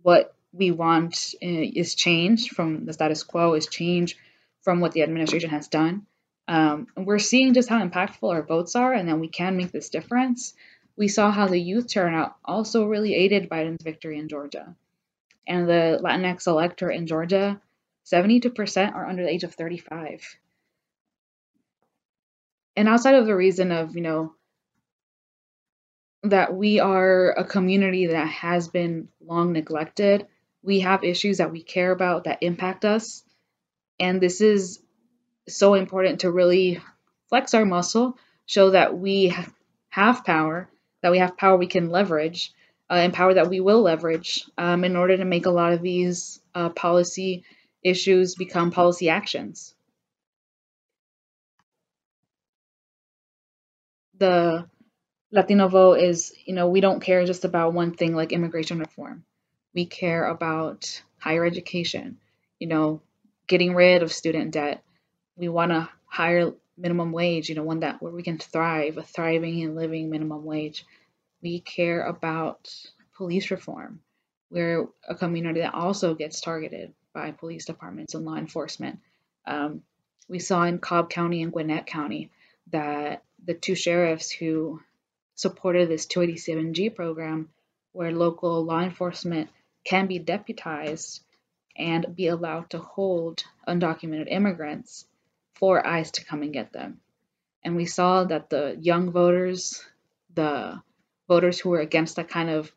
What 0.00 0.34
we 0.54 0.70
want 0.70 1.34
uh, 1.42 1.46
is 1.82 1.94
change 1.94 2.48
from 2.48 2.86
the 2.86 2.94
status 2.94 3.22
quo, 3.22 3.52
is 3.52 3.66
change 3.66 4.16
from 4.62 4.80
what 4.80 4.92
the 4.92 5.02
administration 5.02 5.50
has 5.50 5.68
done. 5.68 6.06
Um, 6.48 6.86
and 6.96 7.06
we're 7.06 7.18
seeing 7.18 7.52
just 7.52 7.68
how 7.68 7.86
impactful 7.86 8.32
our 8.32 8.42
votes 8.42 8.74
are 8.76 8.94
and 8.94 9.10
that 9.10 9.20
we 9.20 9.28
can 9.28 9.58
make 9.58 9.72
this 9.72 9.90
difference. 9.90 10.54
We 10.96 11.08
saw 11.08 11.30
how 11.30 11.48
the 11.48 11.60
youth 11.60 11.88
turnout 11.92 12.36
also 12.46 12.86
really 12.86 13.14
aided 13.14 13.50
Biden's 13.50 13.84
victory 13.84 14.18
in 14.18 14.28
Georgia 14.28 14.74
and 15.46 15.68
the 15.68 16.00
Latinx 16.02 16.46
electorate 16.46 16.96
in 16.96 17.06
Georgia, 17.06 17.60
72% 18.06 18.94
are 18.94 19.06
under 19.06 19.22
the 19.22 19.30
age 19.30 19.44
of 19.44 19.54
35. 19.54 20.36
and 22.76 22.88
outside 22.88 23.14
of 23.14 23.26
the 23.26 23.36
reason 23.36 23.72
of, 23.72 23.94
you 23.94 24.00
know, 24.02 24.32
that 26.22 26.54
we 26.54 26.80
are 26.80 27.30
a 27.32 27.44
community 27.44 28.06
that 28.08 28.28
has 28.28 28.68
been 28.68 29.08
long 29.20 29.52
neglected, 29.52 30.26
we 30.62 30.80
have 30.80 31.04
issues 31.04 31.38
that 31.38 31.52
we 31.52 31.62
care 31.62 31.90
about 31.90 32.24
that 32.24 32.42
impact 32.42 32.84
us. 32.84 33.22
And 33.98 34.20
this 34.20 34.40
is 34.40 34.80
so 35.48 35.74
important 35.74 36.20
to 36.20 36.30
really 36.30 36.80
flex 37.28 37.54
our 37.54 37.64
muscle, 37.64 38.18
show 38.46 38.70
that 38.70 38.96
we 38.96 39.34
have 39.90 40.24
power, 40.24 40.68
that 41.02 41.12
we 41.12 41.18
have 41.18 41.36
power 41.36 41.56
we 41.56 41.66
can 41.66 41.90
leverage, 41.90 42.52
uh, 42.90 42.94
and 42.94 43.14
power 43.14 43.34
that 43.34 43.48
we 43.48 43.60
will 43.60 43.82
leverage 43.82 44.44
um, 44.58 44.84
in 44.84 44.96
order 44.96 45.16
to 45.16 45.24
make 45.24 45.46
a 45.46 45.50
lot 45.50 45.72
of 45.72 45.80
these 45.80 46.40
uh, 46.54 46.70
policy 46.70 47.44
issues 47.82 48.34
become 48.34 48.70
policy 48.72 49.08
actions. 49.08 49.74
The 54.18 54.66
Latino 55.30 55.68
vote 55.68 56.00
is, 56.00 56.34
you 56.44 56.54
know, 56.54 56.68
we 56.68 56.80
don't 56.80 57.00
care 57.00 57.24
just 57.24 57.44
about 57.44 57.72
one 57.72 57.94
thing 57.94 58.14
like 58.14 58.32
immigration 58.32 58.80
reform. 58.80 59.24
We 59.72 59.86
care 59.86 60.24
about 60.26 61.02
higher 61.18 61.44
education, 61.44 62.18
you 62.58 62.66
know, 62.66 63.00
getting 63.46 63.74
rid 63.74 64.02
of 64.02 64.12
student 64.12 64.50
debt. 64.50 64.82
We 65.36 65.48
want 65.48 65.72
a 65.72 65.88
higher 66.06 66.52
minimum 66.76 67.12
wage, 67.12 67.48
you 67.48 67.54
know, 67.54 67.62
one 67.62 67.80
that 67.80 68.02
where 68.02 68.12
we 68.12 68.22
can 68.22 68.38
thrive, 68.38 68.98
a 68.98 69.02
thriving 69.02 69.62
and 69.62 69.76
living 69.76 70.10
minimum 70.10 70.44
wage. 70.44 70.84
We 71.42 71.60
care 71.60 72.02
about 72.02 72.74
police 73.16 73.50
reform. 73.50 74.00
We're 74.50 74.86
a 75.08 75.14
community 75.14 75.60
that 75.60 75.74
also 75.74 76.14
gets 76.14 76.40
targeted 76.40 76.92
by 77.12 77.30
police 77.32 77.64
departments 77.64 78.14
and 78.14 78.24
law 78.24 78.36
enforcement. 78.36 78.98
Um, 79.46 79.82
we 80.28 80.38
saw 80.38 80.64
in 80.64 80.78
Cobb 80.78 81.10
County 81.10 81.42
and 81.42 81.52
Gwinnett 81.52 81.86
County 81.86 82.30
that 82.72 83.22
the 83.44 83.54
two 83.54 83.74
sheriffs 83.74 84.30
who 84.30 84.80
supported 85.34 85.88
this 85.88 86.06
287G 86.06 86.94
program, 86.94 87.48
where 87.92 88.12
local 88.12 88.64
law 88.64 88.80
enforcement 88.80 89.50
can 89.84 90.06
be 90.06 90.18
deputized 90.18 91.22
and 91.76 92.14
be 92.14 92.26
allowed 92.26 92.70
to 92.70 92.78
hold 92.78 93.42
undocumented 93.66 94.30
immigrants 94.30 95.06
for 95.54 95.84
ICE 95.86 96.10
to 96.12 96.24
come 96.24 96.42
and 96.42 96.52
get 96.52 96.72
them. 96.72 97.00
And 97.64 97.76
we 97.76 97.86
saw 97.86 98.24
that 98.24 98.50
the 98.50 98.76
young 98.80 99.10
voters, 99.10 99.84
the 100.34 100.80
voters 101.30 101.60
who 101.60 101.70
were 101.70 101.80
against 101.80 102.16
that 102.16 102.28
kind 102.28 102.50
of 102.50 102.72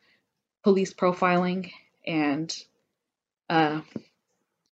police 0.64 0.94
profiling 0.94 1.72
and 2.06 2.56
uh, 3.50 3.82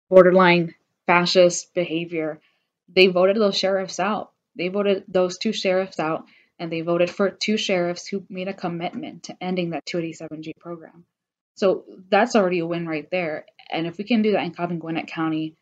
borderline 0.08 0.76
fascist 1.08 1.74
behavior, 1.74 2.40
they 2.88 3.08
voted 3.08 3.38
those 3.38 3.58
sheriffs 3.58 4.00
out. 4.00 4.32
They 4.56 4.68
voted 4.68 5.06
those 5.08 5.40
two 5.40 5.52
sheriffs 5.52 6.00
out 6.00 6.26
and 6.60 6.72
they 6.72 6.82
voted 6.82 7.10
for 7.10 7.32
two 7.32 7.58
sheriffs 7.58 8.06
who 8.06 8.24
made 8.30 8.48
a 8.48 8.54
commitment 8.54 9.24
to 9.24 9.36
ending 9.42 9.72
that 9.72 9.86
287G 9.88 10.52
program. 10.60 11.04
So 11.56 11.86
that's 12.08 12.36
already 12.36 12.60
a 12.60 12.68
win 12.68 12.88
right 12.88 13.10
there. 13.10 13.46
And 13.72 13.88
if 13.88 13.98
we 13.98 14.04
can 14.04 14.22
do 14.22 14.34
that 14.34 14.44
in 14.44 14.54
Cobb 14.54 14.70
and 14.70 14.80
Gwinnett 14.80 15.08
County, 15.08 15.56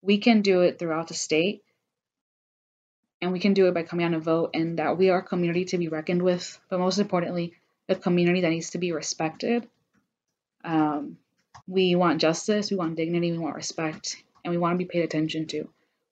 we 0.00 0.18
can 0.18 0.42
do 0.42 0.60
it 0.60 0.78
throughout 0.78 1.08
the 1.08 1.14
state. 1.14 1.62
And 3.20 3.32
we 3.32 3.40
can 3.40 3.52
do 3.52 3.66
it 3.66 3.74
by 3.74 3.82
coming 3.82 4.06
out 4.06 4.12
and 4.12 4.22
vote, 4.22 4.50
and 4.54 4.78
that 4.78 4.98
we 4.98 5.10
are 5.10 5.20
a 5.20 5.22
community 5.22 5.64
to 5.66 5.78
be 5.78 5.88
reckoned 5.88 6.22
with, 6.22 6.60
but 6.68 6.78
most 6.78 6.98
importantly, 6.98 7.54
a 7.88 7.94
community 7.94 8.40
that 8.42 8.50
needs 8.50 8.70
to 8.70 8.78
be 8.78 8.92
respected. 8.92 9.68
Um, 10.64 11.18
we 11.66 11.94
want 11.94 12.20
justice, 12.20 12.70
we 12.70 12.76
want 12.76 12.96
dignity, 12.96 13.32
we 13.32 13.38
want 13.38 13.56
respect, 13.56 14.22
and 14.44 14.50
we 14.50 14.58
want 14.58 14.74
to 14.74 14.84
be 14.84 14.90
paid 14.90 15.04
attention 15.04 15.46
to. 15.48 15.68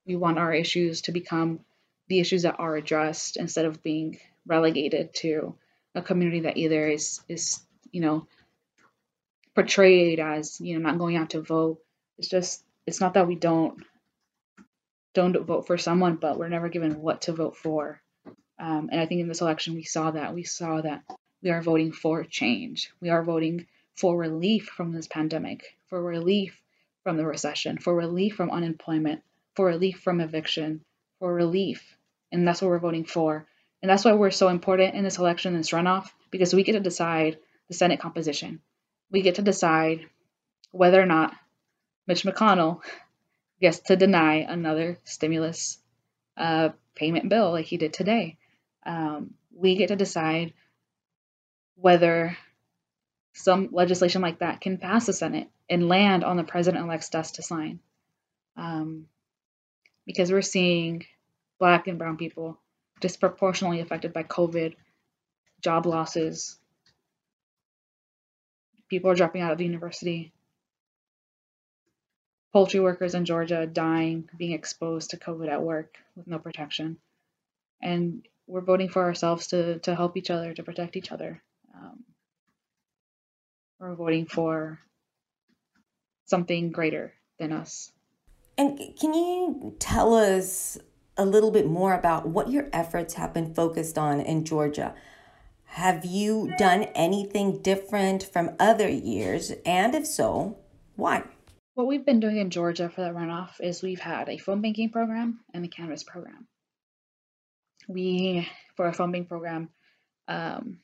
We 0.06 0.16
want 0.16 0.38
our 0.38 0.52
issues 0.52 1.02
to 1.02 1.12
become 1.12 1.60
the 2.08 2.20
issues 2.20 2.42
that 2.42 2.58
are 2.58 2.76
addressed 2.76 3.36
instead 3.36 3.64
of 3.64 3.82
being 3.82 4.18
relegated 4.46 5.14
to 5.14 5.54
a 5.94 6.02
community 6.02 6.40
that 6.40 6.56
either 6.56 6.88
is 6.88 7.20
is 7.28 7.60
you 7.90 8.00
know 8.00 8.26
portrayed 9.54 10.18
as 10.18 10.60
you 10.60 10.74
know 10.78 10.90
not 10.90 10.98
going 10.98 11.16
out 11.16 11.30
to 11.30 11.40
vote 11.40 11.78
it's 12.18 12.28
just 12.28 12.64
it's 12.86 13.00
not 13.00 13.14
that 13.14 13.28
we 13.28 13.34
don't 13.34 13.82
don't 15.14 15.36
vote 15.44 15.66
for 15.66 15.76
someone 15.78 16.16
but 16.16 16.38
we're 16.38 16.48
never 16.48 16.68
given 16.68 17.00
what 17.00 17.22
to 17.22 17.32
vote 17.32 17.56
for 17.56 18.00
um, 18.58 18.88
and 18.90 19.00
i 19.00 19.06
think 19.06 19.20
in 19.20 19.28
this 19.28 19.42
election 19.42 19.74
we 19.74 19.84
saw 19.84 20.10
that 20.10 20.34
we 20.34 20.42
saw 20.42 20.80
that 20.80 21.02
we 21.42 21.50
are 21.50 21.62
voting 21.62 21.92
for 21.92 22.24
change 22.24 22.90
we 23.00 23.10
are 23.10 23.22
voting 23.22 23.66
for 23.96 24.16
relief 24.16 24.66
from 24.66 24.92
this 24.92 25.06
pandemic 25.06 25.76
for 25.88 26.02
relief 26.02 26.60
from 27.02 27.16
the 27.16 27.26
recession 27.26 27.78
for 27.78 27.94
relief 27.94 28.34
from 28.34 28.50
unemployment 28.50 29.22
for 29.54 29.66
relief 29.66 30.00
from 30.00 30.20
eviction 30.20 30.80
for 31.18 31.32
relief 31.32 31.96
and 32.30 32.46
that's 32.46 32.62
what 32.62 32.68
we're 32.68 32.78
voting 32.78 33.04
for 33.04 33.46
and 33.82 33.90
that's 33.90 34.04
why 34.04 34.12
we're 34.12 34.30
so 34.30 34.48
important 34.48 34.94
in 34.94 35.02
this 35.02 35.18
election, 35.18 35.56
this 35.56 35.70
runoff, 35.70 36.08
because 36.30 36.54
we 36.54 36.62
get 36.62 36.72
to 36.72 36.80
decide 36.80 37.38
the 37.68 37.74
Senate 37.74 38.00
composition. 38.00 38.60
We 39.10 39.22
get 39.22 39.34
to 39.36 39.42
decide 39.42 40.06
whether 40.70 41.02
or 41.02 41.06
not 41.06 41.34
Mitch 42.06 42.22
McConnell 42.22 42.80
gets 43.60 43.80
to 43.80 43.96
deny 43.96 44.36
another 44.36 44.98
stimulus 45.04 45.78
uh, 46.36 46.70
payment 46.94 47.28
bill 47.28 47.50
like 47.50 47.66
he 47.66 47.76
did 47.76 47.92
today. 47.92 48.38
Um, 48.86 49.34
we 49.54 49.76
get 49.76 49.88
to 49.88 49.96
decide 49.96 50.54
whether 51.76 52.36
some 53.34 53.70
legislation 53.72 54.22
like 54.22 54.40
that 54.40 54.60
can 54.60 54.78
pass 54.78 55.06
the 55.06 55.12
Senate 55.12 55.48
and 55.68 55.88
land 55.88 56.24
on 56.24 56.36
the 56.36 56.44
president 56.44 56.84
elect's 56.84 57.08
desk 57.08 57.34
to 57.34 57.42
sign. 57.42 57.80
Um, 58.56 59.06
because 60.06 60.30
we're 60.30 60.42
seeing 60.42 61.06
black 61.58 61.86
and 61.86 61.98
brown 61.98 62.16
people 62.16 62.58
disproportionately 63.00 63.80
affected 63.80 64.12
by 64.12 64.22
COVID, 64.22 64.74
job 65.60 65.86
losses, 65.86 66.58
people 68.88 69.10
are 69.10 69.14
dropping 69.14 69.42
out 69.42 69.52
of 69.52 69.58
the 69.58 69.64
university, 69.64 70.32
poultry 72.52 72.80
workers 72.80 73.14
in 73.14 73.24
Georgia 73.24 73.66
dying, 73.66 74.28
being 74.36 74.52
exposed 74.52 75.10
to 75.10 75.16
COVID 75.16 75.48
at 75.48 75.62
work 75.62 75.96
with 76.16 76.26
no 76.26 76.38
protection. 76.38 76.98
And 77.80 78.26
we're 78.46 78.60
voting 78.60 78.88
for 78.88 79.02
ourselves 79.02 79.48
to, 79.48 79.78
to 79.80 79.94
help 79.94 80.16
each 80.16 80.30
other, 80.30 80.52
to 80.52 80.62
protect 80.62 80.96
each 80.96 81.10
other. 81.10 81.42
Um, 81.82 82.04
we're 83.80 83.94
voting 83.94 84.26
for 84.26 84.78
something 86.26 86.70
greater 86.70 87.12
than 87.38 87.52
us. 87.52 87.90
And 88.56 88.78
can 88.98 89.14
you 89.14 89.74
tell 89.80 90.14
us 90.14 90.78
a 91.16 91.24
little 91.24 91.50
bit 91.50 91.66
more 91.66 91.94
about 91.94 92.26
what 92.26 92.50
your 92.50 92.68
efforts 92.72 93.14
have 93.14 93.34
been 93.34 93.54
focused 93.54 93.98
on 93.98 94.20
in 94.20 94.44
Georgia. 94.44 94.94
Have 95.64 96.04
you 96.04 96.52
done 96.58 96.84
anything 96.94 97.62
different 97.62 98.22
from 98.22 98.56
other 98.58 98.88
years? 98.88 99.52
And 99.64 99.94
if 99.94 100.06
so, 100.06 100.58
why? 100.96 101.24
What 101.74 101.86
we've 101.86 102.04
been 102.04 102.20
doing 102.20 102.36
in 102.36 102.50
Georgia 102.50 102.90
for 102.90 103.02
the 103.02 103.10
runoff 103.10 103.60
is 103.60 103.82
we've 103.82 104.00
had 104.00 104.28
a 104.28 104.36
phone 104.36 104.60
banking 104.60 104.90
program 104.90 105.40
and 105.54 105.64
a 105.64 105.68
Canvass 105.68 106.02
program. 106.02 106.46
We, 107.88 108.48
for 108.76 108.86
our 108.86 108.92
phone 108.92 109.12
banking 109.12 109.28
program, 109.28 109.70
um, 110.28 110.78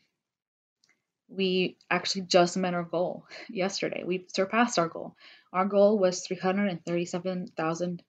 we 1.29 1.77
actually 1.91 2.23
just 2.23 2.57
met 2.57 2.75
our 2.75 2.85
goal 2.85 3.27
yesterday. 3.49 4.03
We 4.05 4.27
surpassed 4.29 4.79
our 4.79 4.89
goal. 4.89 5.15
Our 5.53 5.67
goal 5.67 5.99
was 5.99 6.27
337,000 6.27 8.03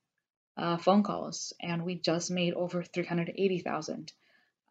uh, 0.58 0.78
phone 0.78 1.04
calls, 1.04 1.54
and 1.62 1.86
we 1.86 1.96
just 1.96 2.32
made 2.32 2.54
over 2.54 2.84
380,000. 2.84 4.12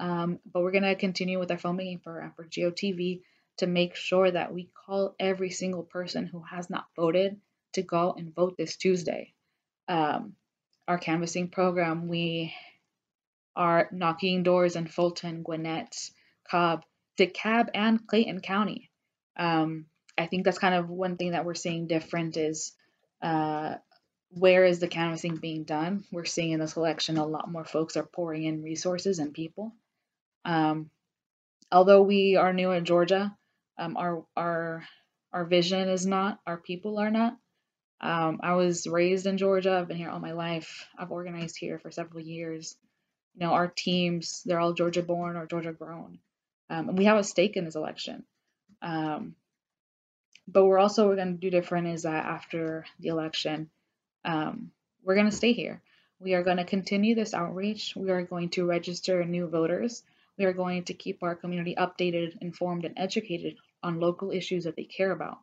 Um, 0.00 0.38
but 0.50 0.62
we're 0.62 0.72
going 0.72 0.84
to 0.84 0.94
continue 0.94 1.38
with 1.38 1.50
our 1.50 1.58
phone 1.58 1.76
banking 1.76 1.98
program 1.98 2.32
for 2.36 2.44
GOTV 2.44 3.22
to 3.58 3.66
make 3.66 3.96
sure 3.96 4.30
that 4.30 4.52
we 4.52 4.70
call 4.86 5.14
every 5.18 5.50
single 5.50 5.82
person 5.82 6.26
who 6.26 6.42
has 6.42 6.70
not 6.70 6.86
voted 6.94 7.40
to 7.72 7.82
go 7.82 8.14
and 8.16 8.34
vote 8.34 8.56
this 8.56 8.76
Tuesday. 8.76 9.34
Um, 9.88 10.34
our 10.86 10.98
canvassing 10.98 11.48
program, 11.48 12.08
we 12.08 12.54
are 13.56 13.88
knocking 13.90 14.42
doors 14.42 14.76
in 14.76 14.86
Fulton, 14.86 15.42
Gwinnett, 15.42 16.10
Cobb, 16.48 16.84
DeKalb, 17.18 17.70
and 17.74 18.06
Clayton 18.06 18.40
County. 18.40 18.90
Um, 19.36 19.86
I 20.16 20.26
think 20.26 20.44
that's 20.44 20.58
kind 20.58 20.74
of 20.74 20.88
one 20.88 21.16
thing 21.16 21.32
that 21.32 21.44
we're 21.44 21.54
seeing 21.54 21.86
different 21.86 22.36
is 22.36 22.72
uh, 23.22 23.74
where 24.30 24.64
is 24.64 24.78
the 24.80 24.88
canvassing 24.88 25.36
being 25.36 25.64
done? 25.64 26.04
We're 26.12 26.24
seeing 26.24 26.52
in 26.52 26.60
this 26.60 26.76
election 26.76 27.16
a 27.16 27.26
lot 27.26 27.50
more 27.50 27.64
folks 27.64 27.96
are 27.96 28.04
pouring 28.04 28.44
in 28.44 28.62
resources 28.62 29.18
and 29.18 29.32
people. 29.32 29.74
Um, 30.44 30.90
although 31.70 32.02
we 32.02 32.36
are 32.36 32.52
new 32.52 32.72
in 32.72 32.84
Georgia, 32.84 33.36
um, 33.78 33.96
our 33.96 34.24
our 34.36 34.84
our 35.32 35.44
vision 35.44 35.88
is 35.88 36.06
not, 36.06 36.40
our 36.46 36.56
people 36.56 36.98
are 36.98 37.10
not. 37.10 37.36
Um, 38.00 38.40
I 38.42 38.54
was 38.54 38.86
raised 38.86 39.26
in 39.26 39.38
Georgia. 39.38 39.72
I've 39.72 39.88
been 39.88 39.96
here 39.96 40.10
all 40.10 40.20
my 40.20 40.32
life. 40.32 40.86
I've 40.96 41.10
organized 41.10 41.56
here 41.58 41.78
for 41.78 41.90
several 41.90 42.22
years. 42.22 42.76
You 43.34 43.46
know, 43.46 43.52
our 43.52 43.68
teams, 43.68 44.42
they're 44.44 44.60
all 44.60 44.72
Georgia 44.72 45.02
born 45.02 45.36
or 45.36 45.46
Georgia 45.46 45.72
grown. 45.72 46.18
Um, 46.70 46.90
and 46.90 46.98
we 46.98 47.06
have 47.06 47.18
a 47.18 47.24
stake 47.24 47.56
in 47.56 47.64
this 47.64 47.76
election. 47.76 48.24
Um, 48.82 49.34
but 50.46 50.64
we're 50.64 50.78
also 50.78 51.08
we're 51.08 51.16
going 51.16 51.34
to 51.34 51.40
do 51.40 51.50
different 51.50 51.88
is 51.88 52.02
that 52.02 52.24
after 52.24 52.86
the 52.98 53.08
election, 53.08 53.70
um, 54.24 54.70
we're 55.04 55.14
going 55.14 55.30
to 55.30 55.36
stay 55.36 55.52
here. 55.52 55.82
We 56.20 56.34
are 56.34 56.42
going 56.42 56.56
to 56.56 56.64
continue 56.64 57.14
this 57.14 57.34
outreach. 57.34 57.94
We 57.94 58.10
are 58.10 58.22
going 58.22 58.50
to 58.50 58.66
register 58.66 59.24
new 59.24 59.46
voters. 59.46 60.02
We 60.36 60.46
are 60.46 60.52
going 60.52 60.84
to 60.84 60.94
keep 60.94 61.22
our 61.22 61.34
community 61.34 61.74
updated, 61.76 62.38
informed, 62.40 62.84
and 62.84 62.94
educated 62.96 63.56
on 63.82 64.00
local 64.00 64.30
issues 64.30 64.64
that 64.64 64.76
they 64.76 64.84
care 64.84 65.12
about. 65.12 65.38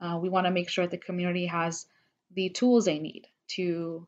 Uh, 0.00 0.18
we 0.20 0.28
want 0.28 0.46
to 0.46 0.50
make 0.50 0.68
sure 0.68 0.84
that 0.84 0.90
the 0.90 1.04
community 1.04 1.46
has 1.46 1.86
the 2.32 2.48
tools 2.48 2.84
they 2.84 2.98
need 2.98 3.26
to 3.48 4.06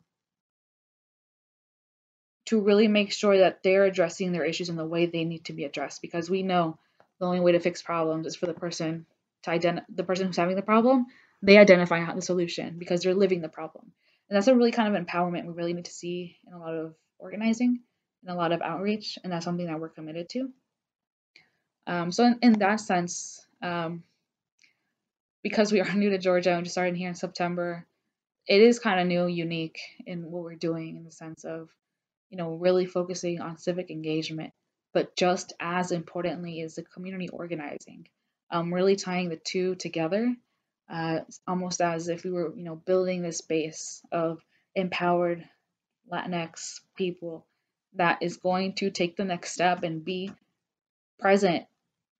to 2.47 2.59
really 2.59 2.87
make 2.87 3.11
sure 3.11 3.37
that 3.37 3.63
they're 3.63 3.85
addressing 3.85 4.31
their 4.31 4.45
issues 4.45 4.69
in 4.69 4.75
the 4.75 4.85
way 4.85 5.05
they 5.05 5.23
need 5.23 5.45
to 5.45 5.53
be 5.53 5.65
addressed 5.65 6.01
because 6.01 6.29
we 6.29 6.43
know 6.43 6.77
the 7.19 7.25
only 7.25 7.39
way 7.39 7.53
to 7.53 7.59
fix 7.59 7.81
problems 7.81 8.27
is 8.27 8.35
for 8.35 8.45
the 8.45 8.53
person 8.53 9.05
to 9.43 9.51
identify 9.51 9.85
the 9.93 10.03
person 10.03 10.27
who's 10.27 10.37
having 10.37 10.55
the 10.55 10.61
problem 10.61 11.07
they 11.41 11.57
identify 11.57 12.13
the 12.13 12.21
solution 12.21 12.77
because 12.77 13.01
they're 13.01 13.13
living 13.13 13.41
the 13.41 13.49
problem. 13.49 13.91
And 14.29 14.35
that's 14.35 14.47
a 14.47 14.55
really 14.55 14.71
kind 14.71 14.95
of 14.95 15.05
empowerment 15.05 15.45
we 15.45 15.53
really 15.53 15.73
need 15.73 15.85
to 15.85 15.91
see 15.91 16.37
in 16.47 16.53
a 16.53 16.59
lot 16.59 16.73
of 16.73 16.95
organizing 17.19 17.81
and 18.23 18.31
a 18.31 18.37
lot 18.37 18.51
of 18.51 18.61
outreach 18.61 19.17
and 19.23 19.31
that's 19.31 19.45
something 19.45 19.67
that 19.67 19.79
we're 19.79 19.89
committed 19.89 20.29
to. 20.29 20.49
Um, 21.85 22.11
so 22.11 22.25
in, 22.25 22.39
in, 22.41 22.53
that 22.59 22.81
sense 22.81 23.45
um, 23.61 24.03
because 25.41 25.71
we 25.71 25.79
are 25.79 25.93
new 25.95 26.09
to 26.09 26.17
georgia 26.17 26.53
and 26.53 26.65
just 26.65 26.73
started 26.73 26.97
here 26.97 27.07
in 27.07 27.15
september 27.15 27.85
it 28.45 28.61
is 28.61 28.77
kind 28.77 28.99
of 28.99 29.07
new 29.07 29.25
unique 29.25 29.79
in 30.05 30.29
what 30.29 30.43
we're 30.43 30.55
doing 30.55 30.97
in 30.97 31.05
the 31.05 31.11
sense 31.11 31.45
of 31.45 31.69
you 32.29 32.37
know, 32.37 32.55
really 32.55 32.85
focusing 32.85 33.41
on 33.41 33.57
civic 33.57 33.89
engagement. 33.89 34.53
But 34.93 35.15
just 35.15 35.53
as 35.59 35.91
importantly 35.91 36.61
is 36.61 36.75
the 36.75 36.83
community 36.83 37.29
organizing, 37.29 38.07
um, 38.49 38.73
really 38.73 38.95
tying 38.95 39.29
the 39.29 39.35
two 39.35 39.75
together, 39.75 40.35
uh, 40.89 41.19
almost 41.47 41.81
as 41.81 42.07
if 42.07 42.23
we 42.23 42.31
were, 42.31 42.55
you 42.55 42.63
know, 42.63 42.75
building 42.75 43.21
this 43.21 43.41
base 43.41 44.01
of 44.11 44.41
empowered 44.75 45.47
Latinx 46.11 46.79
people 46.95 47.45
that 47.93 48.19
is 48.21 48.37
going 48.37 48.73
to 48.73 48.89
take 48.89 49.17
the 49.17 49.25
next 49.25 49.53
step 49.53 49.83
and 49.83 50.05
be 50.05 50.31
present 51.19 51.65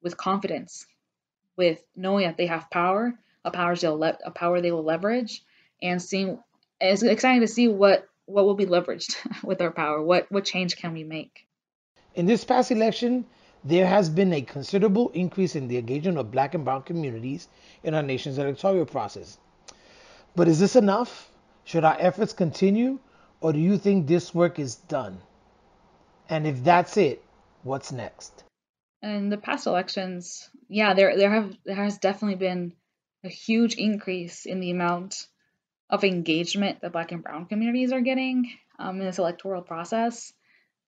with 0.02 0.18
confidence, 0.18 0.86
with 1.56 1.82
knowing 1.96 2.26
that 2.26 2.38
they 2.38 2.48
have 2.48 2.70
power, 2.70 3.18
a 3.46 3.52
power 3.52 3.76
they'll 3.76 3.98
le- 3.98 4.18
a 4.26 4.32
power 4.32 4.62
they 4.62 4.72
will 4.72 4.84
leverage, 4.84 5.44
and 5.82 6.02
seeing. 6.02 6.40
It's 6.80 7.02
exciting 7.02 7.42
to 7.42 7.48
see 7.48 7.68
what 7.68 8.08
what 8.28 8.46
will 8.46 8.56
be 8.56 8.66
leveraged 8.66 9.16
with 9.44 9.62
our 9.62 9.72
power? 9.72 10.02
What 10.02 10.32
what 10.32 10.46
change 10.46 10.78
can 10.78 10.94
we 10.94 11.04
make? 11.04 11.48
In 12.14 12.26
this 12.26 12.44
past 12.44 12.72
election, 12.72 13.26
there 13.64 13.88
has 13.88 14.10
been 14.10 14.34
a 14.34 14.42
considerable 14.42 15.10
increase 15.10 15.56
in 15.56 15.68
the 15.68 15.78
engagement 15.78 16.18
of 16.18 16.32
black 16.32 16.54
and 16.54 16.64
brown 16.64 16.84
communities 16.84 17.48
in 17.84 17.94
our 17.94 18.04
nation's 18.04 18.38
electoral 18.38 18.86
process. 18.86 19.38
But 20.36 20.48
is 20.48 20.60
this 20.60 20.76
enough? 20.76 21.32
Should 21.64 21.84
our 21.84 21.98
efforts 22.00 22.34
continue, 22.34 23.00
or 23.42 23.52
do 23.52 23.60
you 23.60 23.78
think 23.78 24.08
this 24.08 24.34
work 24.34 24.60
is 24.60 24.76
done? 24.76 25.20
And 26.30 26.46
if 26.46 26.64
that's 26.64 26.98
it, 26.98 27.24
what's 27.64 27.92
next? 27.92 28.44
In 29.02 29.30
the 29.30 29.38
past 29.38 29.68
elections, 29.68 30.50
yeah, 30.70 30.94
there 30.94 31.18
there 31.18 31.32
have 31.32 31.58
there 31.66 31.76
has 31.76 31.98
definitely 31.98 32.38
been 32.38 32.74
a 33.24 33.30
huge 33.30 33.76
increase 33.76 34.46
in 34.46 34.60
the 34.60 34.72
amount 34.72 35.28
of 35.90 36.04
engagement 36.04 36.82
that 36.82 36.92
Black 36.92 37.12
and 37.12 37.24
Brown 37.24 37.46
communities 37.46 37.92
are 37.92 38.02
getting 38.02 38.52
um, 38.80 39.00
in 39.00 39.06
this 39.06 39.20
electoral 39.20 39.62
process. 39.62 40.34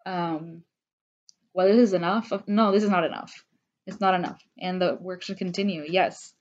Um, 0.06 0.64
whether 1.54 1.74
this 1.74 1.90
is 1.90 1.94
enough? 1.94 2.32
No, 2.48 2.72
this 2.72 2.84
is 2.84 2.90
not 2.90 3.06
enough. 3.06 3.44
It's 3.86 4.00
not 4.00 4.14
enough, 4.14 4.42
and 4.60 4.82
the 4.82 4.98
work 5.00 5.24
should 5.24 5.38
continue. 5.38 5.84
Yes, 5.88 6.34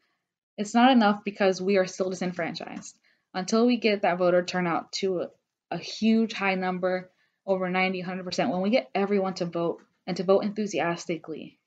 it's 0.58 0.74
not 0.74 0.90
enough 0.90 1.24
because 1.24 1.62
we 1.62 1.78
are 1.78 1.86
still 1.86 2.10
disenfranchised. 2.10 2.98
Until 3.32 3.66
we 3.66 3.78
get 3.78 4.02
that 4.02 4.18
voter 4.18 4.44
turnout 4.44 4.92
to 4.92 5.20
a, 5.20 5.28
a 5.70 5.78
huge 5.78 6.32
high 6.32 6.56
number, 6.56 7.10
over 7.46 7.70
90, 7.70 8.02
100%, 8.02 8.50
when 8.50 8.60
we 8.60 8.70
get 8.70 8.90
everyone 8.94 9.34
to 9.34 9.46
vote 9.46 9.80
and 10.06 10.16
to 10.16 10.24
vote 10.24 10.40
enthusiastically, 10.40 11.58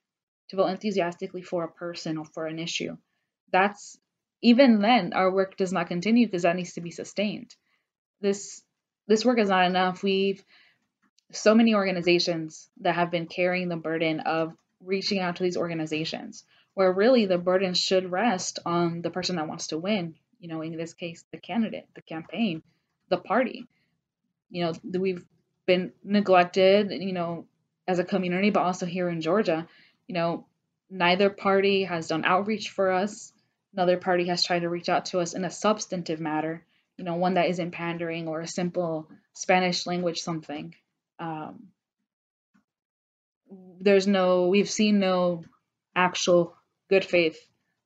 to 0.50 0.58
vote 0.58 0.68
enthusiastically 0.68 1.42
for 1.42 1.64
a 1.64 1.72
person 1.72 2.18
or 2.18 2.26
for 2.26 2.46
an 2.46 2.60
issue, 2.60 2.98
that's 3.52 3.98
even 4.42 4.82
then 4.82 5.14
our 5.14 5.32
work 5.32 5.58
does 5.58 5.72
not 5.72 5.88
continue 5.88 6.26
because 6.26 6.44
that 6.44 6.56
needs 6.56 6.74
to 6.74 6.82
be 6.82 6.92
sustained. 6.92 7.56
This 8.22 8.62
this 9.08 9.26
work 9.26 9.40
is 9.40 9.50
not 9.50 9.66
enough. 9.66 10.04
We've 10.04 10.44
so 11.32 11.56
many 11.56 11.76
organizations 11.76 12.70
that 12.82 12.96
have 12.96 13.12
been 13.12 13.28
carrying 13.28 13.70
the 13.70 13.78
burden 13.78 14.20
of 14.22 14.54
reaching 14.84 15.20
out 15.20 15.38
to 15.38 15.44
these 15.44 15.58
organizations 15.58 16.44
where 16.74 16.92
really 16.92 17.26
the 17.26 17.38
burden 17.38 17.74
should 17.74 18.12
rest 18.12 18.60
on 18.66 19.02
the 19.02 19.10
person 19.10 19.36
that 19.36 19.48
wants 19.48 19.68
to 19.68 19.78
win 19.78 20.16
you 20.40 20.48
know 20.48 20.62
in 20.62 20.76
this 20.76 20.94
case 20.94 21.24
the 21.32 21.38
candidate 21.38 21.88
the 21.96 22.02
campaign 22.02 22.62
the 23.10 23.18
party. 23.18 23.68
You 24.50 24.66
know 24.66 25.00
we've 25.00 25.26
been 25.66 25.94
neglected 26.04 26.92
you 26.92 27.14
know 27.14 27.46
as 27.88 28.00
a 28.00 28.04
community 28.04 28.50
but 28.50 28.64
also 28.64 28.86
here 28.86 29.10
in 29.10 29.22
georgia. 29.22 29.68
You 30.08 30.16
know 30.16 30.48
neither 30.90 31.30
party 31.30 31.84
has 31.84 32.08
done 32.08 32.26
outreach 32.26 32.70
for 32.70 32.92
us 32.92 33.32
another 33.74 33.98
party 33.98 34.28
has 34.28 34.44
tried 34.44 34.60
to 34.60 34.70
reach 34.70 34.90
out 34.90 35.06
to 35.06 35.20
us 35.20 35.34
in 35.34 35.46
a 35.46 35.50
substantive 35.50 36.20
matter, 36.20 36.64
you 36.98 37.06
know, 37.06 37.16
one 37.16 37.36
that 37.36 37.50
isn't 37.50 37.72
pandering 37.72 38.28
or 38.28 38.42
a 38.42 38.48
simple 38.48 39.08
Spanish 39.34 39.86
language 39.88 40.20
something. 40.20 40.76
Um, 41.20 41.68
there's 43.80 44.08
no, 44.08 44.48
we've 44.48 44.70
seen 44.70 45.00
no 45.00 45.44
actual 45.96 46.56
good 46.90 47.06
faith, 47.06 47.40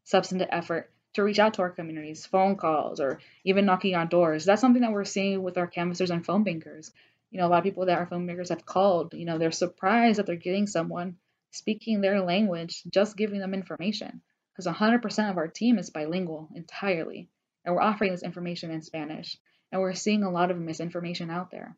substantive 0.04 0.50
effort 0.52 0.92
to 1.14 1.24
reach 1.24 1.40
out 1.40 1.56
to 1.56 1.62
our 1.62 1.70
communities, 1.70 2.26
phone 2.26 2.56
calls, 2.56 3.00
or 3.00 3.20
even 3.44 3.66
knocking 3.66 3.96
on 3.96 4.08
doors. 4.08 4.46
That's 4.46 4.62
something 4.62 4.82
that 4.82 4.92
we're 4.92 5.06
seeing 5.06 5.44
with 5.44 5.58
our 5.58 5.68
canvassers 5.68 6.12
and 6.12 6.26
phone 6.26 6.44
bankers. 6.44 6.92
You 7.32 7.40
know, 7.40 7.48
a 7.48 7.50
lot 7.50 7.60
of 7.60 7.64
people 7.64 7.86
that 7.86 7.98
are 7.98 8.06
phone 8.06 8.28
bankers 8.28 8.50
have 8.50 8.66
called, 8.66 9.14
you 9.14 9.26
know, 9.26 9.38
they're 9.38 9.52
surprised 9.52 10.20
that 10.20 10.26
they're 10.26 10.36
getting 10.36 10.68
someone 10.68 11.18
speaking 11.52 12.02
their 12.02 12.22
language, 12.22 12.84
just 12.90 13.18
giving 13.18 13.40
them 13.40 13.54
information 13.54 14.22
because 14.56 14.72
100% 14.72 15.30
of 15.30 15.38
our 15.38 15.48
team 15.48 15.78
is 15.78 15.90
bilingual 15.90 16.50
entirely, 16.56 17.28
and 17.64 17.76
we're 17.76 17.82
offering 17.82 18.12
this 18.12 18.24
information 18.24 18.72
in 18.72 18.82
Spanish. 18.82 19.38
And 19.72 19.82
we're 19.82 19.94
seeing 19.94 20.24
a 20.24 20.32
lot 20.32 20.52
of 20.52 20.58
misinformation 20.58 21.30
out 21.30 21.52
there. 21.52 21.76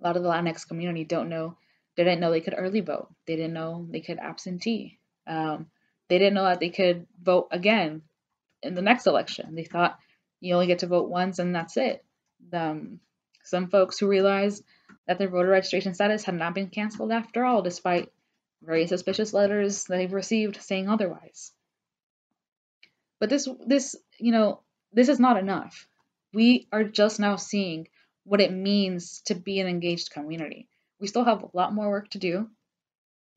A 0.00 0.06
lot 0.06 0.16
of 0.16 0.22
the 0.22 0.28
Latinx 0.28 0.66
community 0.66 1.04
don't 1.04 1.28
know, 1.28 1.58
they 1.96 2.04
didn't 2.04 2.20
know 2.20 2.30
they 2.30 2.40
could 2.40 2.54
early 2.56 2.80
vote. 2.80 3.12
They 3.26 3.36
didn't 3.36 3.52
know 3.52 3.86
they 3.90 4.00
could 4.00 4.18
absentee. 4.18 4.98
Um, 5.26 5.66
they 6.08 6.18
didn't 6.18 6.34
know 6.34 6.44
that 6.44 6.60
they 6.60 6.70
could 6.70 7.06
vote 7.22 7.48
again 7.50 8.02
in 8.62 8.74
the 8.74 8.82
next 8.82 9.06
election. 9.06 9.54
They 9.54 9.64
thought 9.64 9.98
you 10.40 10.54
only 10.54 10.66
get 10.66 10.80
to 10.80 10.86
vote 10.86 11.10
once 11.10 11.38
and 11.38 11.54
that's 11.54 11.76
it. 11.76 12.04
Um, 12.52 13.00
some 13.44 13.68
folks 13.68 13.98
who 13.98 14.08
realized 14.08 14.64
that 15.06 15.18
their 15.18 15.28
voter 15.28 15.48
registration 15.48 15.94
status 15.94 16.24
had 16.24 16.34
not 16.34 16.54
been 16.54 16.68
canceled 16.68 17.12
after 17.12 17.44
all, 17.44 17.62
despite 17.62 18.12
very 18.62 18.86
suspicious 18.86 19.32
letters 19.32 19.84
they've 19.84 20.12
received 20.12 20.60
saying 20.62 20.88
otherwise. 20.88 21.52
But 23.22 23.30
this 23.30 23.48
this, 23.64 23.94
you 24.18 24.32
know, 24.32 24.62
this 24.92 25.08
is 25.08 25.20
not 25.20 25.36
enough. 25.36 25.86
We 26.34 26.66
are 26.72 26.82
just 26.82 27.20
now 27.20 27.36
seeing 27.36 27.86
what 28.24 28.40
it 28.40 28.50
means 28.50 29.22
to 29.26 29.36
be 29.36 29.60
an 29.60 29.68
engaged 29.68 30.10
community. 30.10 30.68
We 30.98 31.06
still 31.06 31.22
have 31.24 31.44
a 31.44 31.56
lot 31.56 31.72
more 31.72 31.88
work 31.88 32.10
to 32.10 32.18
do. 32.18 32.50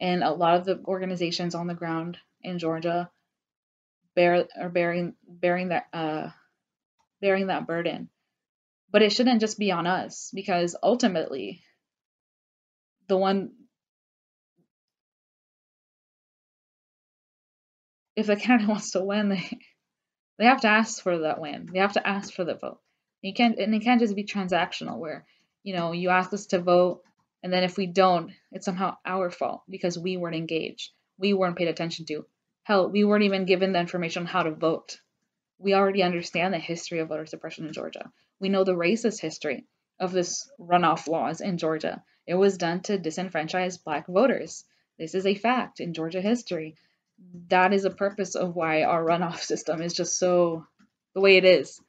And 0.02 0.24
a 0.24 0.32
lot 0.32 0.58
of 0.58 0.66
the 0.66 0.82
organizations 0.86 1.54
on 1.54 1.68
the 1.68 1.76
ground 1.76 2.18
in 2.42 2.58
Georgia 2.58 3.12
bear 4.16 4.48
are 4.60 4.70
bearing 4.70 5.14
bearing 5.28 5.68
that 5.68 5.86
uh 5.94 6.30
bearing 7.22 7.46
that 7.48 7.68
burden. 7.68 8.10
But 8.90 9.04
it 9.04 9.12
shouldn't 9.12 9.40
just 9.40 9.60
be 9.60 9.72
on 9.72 9.86
us 9.86 10.32
because 10.34 10.76
ultimately 10.82 11.62
the 13.08 13.18
one 13.18 13.52
if 18.16 18.26
the 18.26 18.36
candidate 18.36 18.70
wants 18.74 18.92
to 18.92 19.04
win, 19.04 19.30
they 19.30 19.60
they 20.38 20.46
have 20.46 20.62
to 20.62 20.68
ask 20.68 21.02
for 21.02 21.20
that 21.20 21.40
win. 21.40 21.70
They 21.72 21.80
have 21.80 21.94
to 21.94 22.08
ask 22.08 22.34
for 22.34 22.44
the 22.44 22.56
vote. 22.56 22.80
You 23.22 23.34
can't 23.34 23.58
and 23.58 23.74
it 23.74 23.82
can't 23.82 24.02
just 24.02 24.16
be 24.16 24.24
transactional 24.24 25.00
where, 25.00 25.26
you 25.64 25.74
know, 25.74 25.92
you 25.92 26.10
ask 26.10 26.34
us 26.34 26.48
to 26.48 26.60
vote 26.60 27.02
and 27.42 27.54
then 27.54 27.64
if 27.64 27.78
we 27.78 27.86
don't, 27.86 28.32
it's 28.52 28.66
somehow 28.66 28.98
our 29.06 29.30
fault 29.30 29.64
because 29.70 30.00
we 30.00 30.18
weren't 30.18 30.36
engaged. 30.36 30.92
We 31.18 31.34
weren't 31.34 31.58
paid 31.58 31.68
attention 31.68 32.06
to. 32.08 32.26
Hell, 32.64 32.90
we 32.90 33.04
weren't 33.04 33.24
even 33.24 33.46
given 33.46 33.72
the 33.72 33.80
information 33.80 34.24
on 34.24 34.28
how 34.28 34.44
to 34.44 34.52
vote. 34.52 35.00
We 35.60 35.74
already 35.74 36.04
understand 36.04 36.54
the 36.54 36.60
history 36.60 37.00
of 37.00 37.10
voter 37.10 37.26
suppression 37.26 37.68
in 37.68 37.74
Georgia. 37.74 38.12
We 38.40 38.50
know 38.50 38.64
the 38.64 38.76
racist 38.76 39.22
history 39.22 39.66
of 40.00 40.12
this 40.12 40.50
runoff 40.60 41.08
laws 41.08 41.40
in 41.40 41.58
Georgia. 41.58 42.04
It 42.28 42.36
was 42.36 42.58
done 42.58 42.82
to 42.82 42.98
disenfranchise 42.98 43.84
black 43.84 44.08
voters. 44.08 44.66
This 44.98 45.14
is 45.14 45.26
a 45.26 45.36
fact 45.36 45.80
in 45.80 45.94
Georgia 45.94 46.22
history 46.22 46.76
that 47.50 47.74
is 47.74 47.86
a 47.86 47.90
purpose 47.90 48.36
of 48.36 48.56
why 48.56 48.84
our 48.84 49.04
runoff 49.04 49.40
system 49.40 49.82
is 49.82 49.94
just 49.94 50.18
so 50.18 50.66
the 51.14 51.22
way 51.22 51.38
it 51.38 51.46
is. 51.46 51.82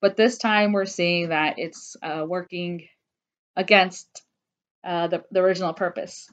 But 0.00 0.16
this 0.16 0.38
time 0.38 0.72
we're 0.72 0.86
seeing 0.86 1.28
that 1.28 1.58
it's 1.58 1.96
uh, 2.02 2.24
working 2.26 2.88
against 3.56 4.22
uh, 4.82 5.08
the, 5.08 5.24
the 5.30 5.40
original 5.40 5.74
purpose. 5.74 6.30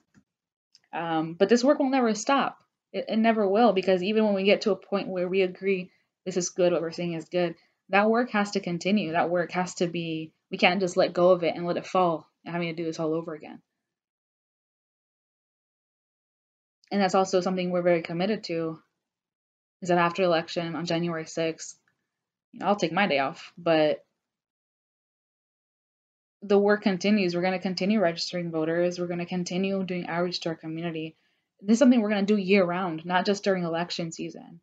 Um, 0.93 1.33
but 1.33 1.49
this 1.49 1.63
work 1.63 1.79
will 1.79 1.89
never 1.89 2.13
stop. 2.15 2.59
It, 2.93 3.05
it 3.09 3.17
never 3.17 3.47
will 3.47 3.73
because 3.73 4.01
even 4.01 4.23
when 4.25 4.35
we 4.35 4.43
get 4.43 4.61
to 4.61 4.71
a 4.71 4.77
point 4.77 5.09
where 5.09 5.27
we 5.27 5.41
agree 5.41 5.91
this 6.25 6.37
is 6.37 6.49
good, 6.49 6.71
what 6.71 6.81
we're 6.81 6.91
seeing 6.91 7.13
is 7.13 7.25
good, 7.25 7.55
that 7.89 8.09
work 8.09 8.31
has 8.31 8.51
to 8.51 8.61
continue. 8.61 9.11
That 9.11 9.29
work 9.29 9.51
has 9.51 9.75
to 9.75 9.87
be, 9.87 10.31
we 10.49 10.57
can't 10.57 10.79
just 10.79 10.97
let 10.97 11.13
go 11.13 11.31
of 11.31 11.43
it 11.43 11.55
and 11.55 11.65
let 11.65 11.77
it 11.77 11.85
fall 11.85 12.29
and 12.45 12.53
having 12.53 12.69
to 12.69 12.81
do 12.81 12.85
this 12.85 12.99
all 12.99 13.13
over 13.13 13.33
again. 13.33 13.61
And 16.91 17.01
that's 17.01 17.15
also 17.15 17.41
something 17.41 17.69
we're 17.69 17.81
very 17.81 18.01
committed 18.01 18.43
to 18.45 18.79
is 19.81 19.89
that 19.89 19.97
after 19.97 20.23
election 20.23 20.75
on 20.75 20.85
January 20.85 21.25
6th, 21.25 21.75
you 22.53 22.59
know, 22.59 22.67
I'll 22.67 22.75
take 22.75 22.91
my 22.93 23.07
day 23.07 23.19
off, 23.19 23.51
but 23.57 24.03
the 26.41 26.57
work 26.57 26.83
continues. 26.83 27.35
We're 27.35 27.41
going 27.41 27.53
to 27.53 27.59
continue 27.59 27.99
registering 27.99 28.51
voters. 28.51 28.99
We're 28.99 29.07
going 29.07 29.19
to 29.19 29.25
continue 29.25 29.83
doing 29.83 30.07
outreach 30.07 30.41
to 30.41 30.49
our 30.49 30.55
community. 30.55 31.15
This 31.61 31.75
is 31.75 31.79
something 31.79 32.01
we're 32.01 32.09
going 32.09 32.25
to 32.25 32.33
do 32.33 32.39
year 32.39 32.63
round, 32.63 33.05
not 33.05 33.25
just 33.25 33.43
during 33.43 33.63
election 33.63 34.11
season. 34.11 34.61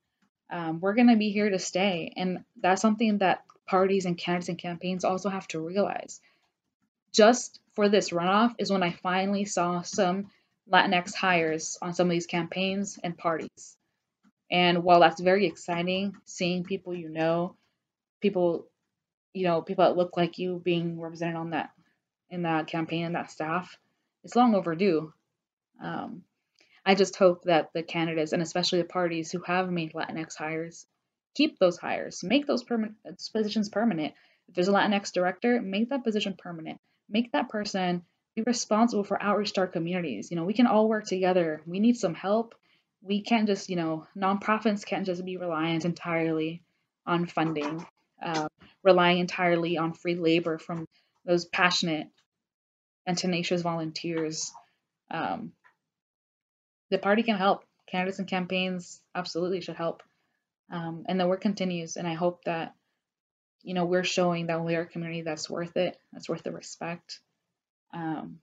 Um, 0.50 0.80
we're 0.80 0.94
going 0.94 1.08
to 1.08 1.16
be 1.16 1.30
here 1.30 1.50
to 1.50 1.58
stay. 1.58 2.12
And 2.16 2.44
that's 2.60 2.80
something 2.80 3.18
that 3.18 3.44
parties 3.66 4.06
and 4.06 4.16
candidates 4.16 4.48
and 4.48 4.58
campaigns 4.58 5.04
also 5.04 5.28
have 5.28 5.48
to 5.48 5.60
realize. 5.60 6.20
Just 7.12 7.60
for 7.74 7.88
this 7.88 8.10
runoff 8.10 8.54
is 8.58 8.70
when 8.70 8.82
I 8.82 8.92
finally 8.92 9.44
saw 9.44 9.82
some 9.82 10.28
Latinx 10.72 11.14
hires 11.14 11.78
on 11.82 11.94
some 11.94 12.06
of 12.06 12.10
these 12.10 12.26
campaigns 12.26 12.98
and 13.02 13.16
parties. 13.16 13.76
And 14.50 14.84
while 14.84 15.00
that's 15.00 15.20
very 15.20 15.46
exciting, 15.46 16.14
seeing 16.24 16.64
people 16.64 16.94
you 16.94 17.08
know, 17.08 17.56
people, 18.20 18.68
you 19.32 19.44
know, 19.44 19.62
people 19.62 19.84
that 19.84 19.96
look 19.96 20.16
like 20.16 20.38
you 20.38 20.60
being 20.62 21.00
represented 21.00 21.36
on 21.36 21.50
that 21.50 21.70
in 22.30 22.42
that 22.42 22.66
campaign 22.66 23.04
and 23.04 23.14
that 23.14 23.30
staff, 23.30 23.76
it's 24.22 24.36
long 24.36 24.54
overdue. 24.54 25.12
Um, 25.82 26.24
I 26.86 26.94
just 26.94 27.16
hope 27.16 27.44
that 27.44 27.72
the 27.72 27.82
candidates 27.82 28.32
and 28.32 28.42
especially 28.42 28.80
the 28.82 28.88
parties 28.88 29.30
who 29.30 29.40
have 29.40 29.70
made 29.70 29.92
Latinx 29.92 30.36
hires 30.36 30.86
keep 31.34 31.58
those 31.58 31.78
hires, 31.78 32.22
make 32.22 32.46
those 32.46 32.64
positions 33.32 33.68
permanent. 33.68 34.14
If 34.48 34.54
there's 34.54 34.68
a 34.68 34.72
Latinx 34.72 35.12
director, 35.12 35.60
make 35.60 35.90
that 35.90 36.04
position 36.04 36.34
permanent. 36.38 36.80
Make 37.08 37.32
that 37.32 37.48
person 37.48 38.02
be 38.34 38.42
responsible 38.42 39.04
for 39.04 39.22
outreach 39.22 39.52
to 39.52 39.62
our 39.62 39.66
communities. 39.66 40.30
You 40.30 40.36
know, 40.36 40.44
we 40.44 40.54
can 40.54 40.66
all 40.66 40.88
work 40.88 41.06
together. 41.06 41.62
We 41.66 41.80
need 41.80 41.96
some 41.96 42.14
help. 42.14 42.54
We 43.02 43.22
can't 43.22 43.46
just, 43.46 43.68
you 43.68 43.76
know, 43.76 44.06
nonprofits 44.16 44.84
can't 44.84 45.06
just 45.06 45.24
be 45.24 45.36
reliant 45.36 45.84
entirely 45.84 46.62
on 47.06 47.26
funding, 47.26 47.86
uh, 48.22 48.48
relying 48.82 49.18
entirely 49.18 49.76
on 49.76 49.92
free 49.92 50.16
labor 50.16 50.58
from 50.58 50.86
those 51.24 51.44
passionate 51.44 52.08
and 53.06 53.16
tenacious 53.16 53.62
volunteers. 53.62 54.52
Um, 55.10 55.52
the 56.90 56.98
party 56.98 57.22
can 57.22 57.36
help. 57.36 57.64
Candidates 57.86 58.18
and 58.18 58.28
campaigns 58.28 59.00
absolutely 59.14 59.60
should 59.60 59.76
help. 59.76 60.02
Um, 60.70 61.04
and 61.06 61.20
the 61.20 61.28
work 61.28 61.42
continues. 61.42 61.96
And 61.96 62.08
I 62.08 62.14
hope 62.14 62.44
that, 62.44 62.74
you 63.62 63.74
know, 63.74 63.84
we're 63.84 64.04
showing 64.04 64.46
that 64.46 64.64
we 64.64 64.74
are 64.74 64.82
a 64.82 64.86
community 64.86 65.22
that's 65.22 65.48
worth 65.48 65.76
it, 65.76 65.98
that's 66.12 66.28
worth 66.28 66.42
the 66.42 66.52
respect. 66.52 67.20
Um, 67.94 68.38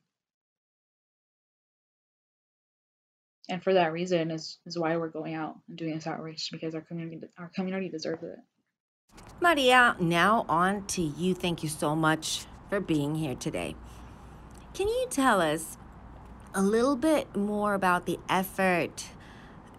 and 3.50 3.62
for 3.62 3.74
that 3.74 3.92
reason 3.92 4.32
is, 4.32 4.60
is 4.66 4.80
why 4.80 4.96
we're 4.96 5.10
going 5.10 5.36
out 5.36 5.58
and 5.68 5.78
doing 5.78 5.96
this 5.96 6.08
outreach 6.08 6.50
because 6.52 6.74
our 6.74 6.82
community 6.82 7.22
our 7.38 7.52
community 7.54 7.90
deserves 7.90 8.24
it. 8.24 8.40
Maria, 9.42 9.96
now 10.00 10.46
on 10.48 10.86
to 10.88 11.02
you. 11.02 11.36
Thank 11.36 11.64
you 11.64 11.70
so 11.70 11.96
much 11.96 12.46
for 12.70 12.80
being 12.80 13.16
here 13.16 13.36
today. 13.36 13.76
Can 14.74 14.88
you 14.88 15.08
tell 15.10 15.42
us 15.42 15.78
a 16.54 16.62
little 16.62 16.96
bit 16.96 17.36
more 17.36 17.74
about 17.74 18.06
the 18.06 18.20
effort 18.30 19.08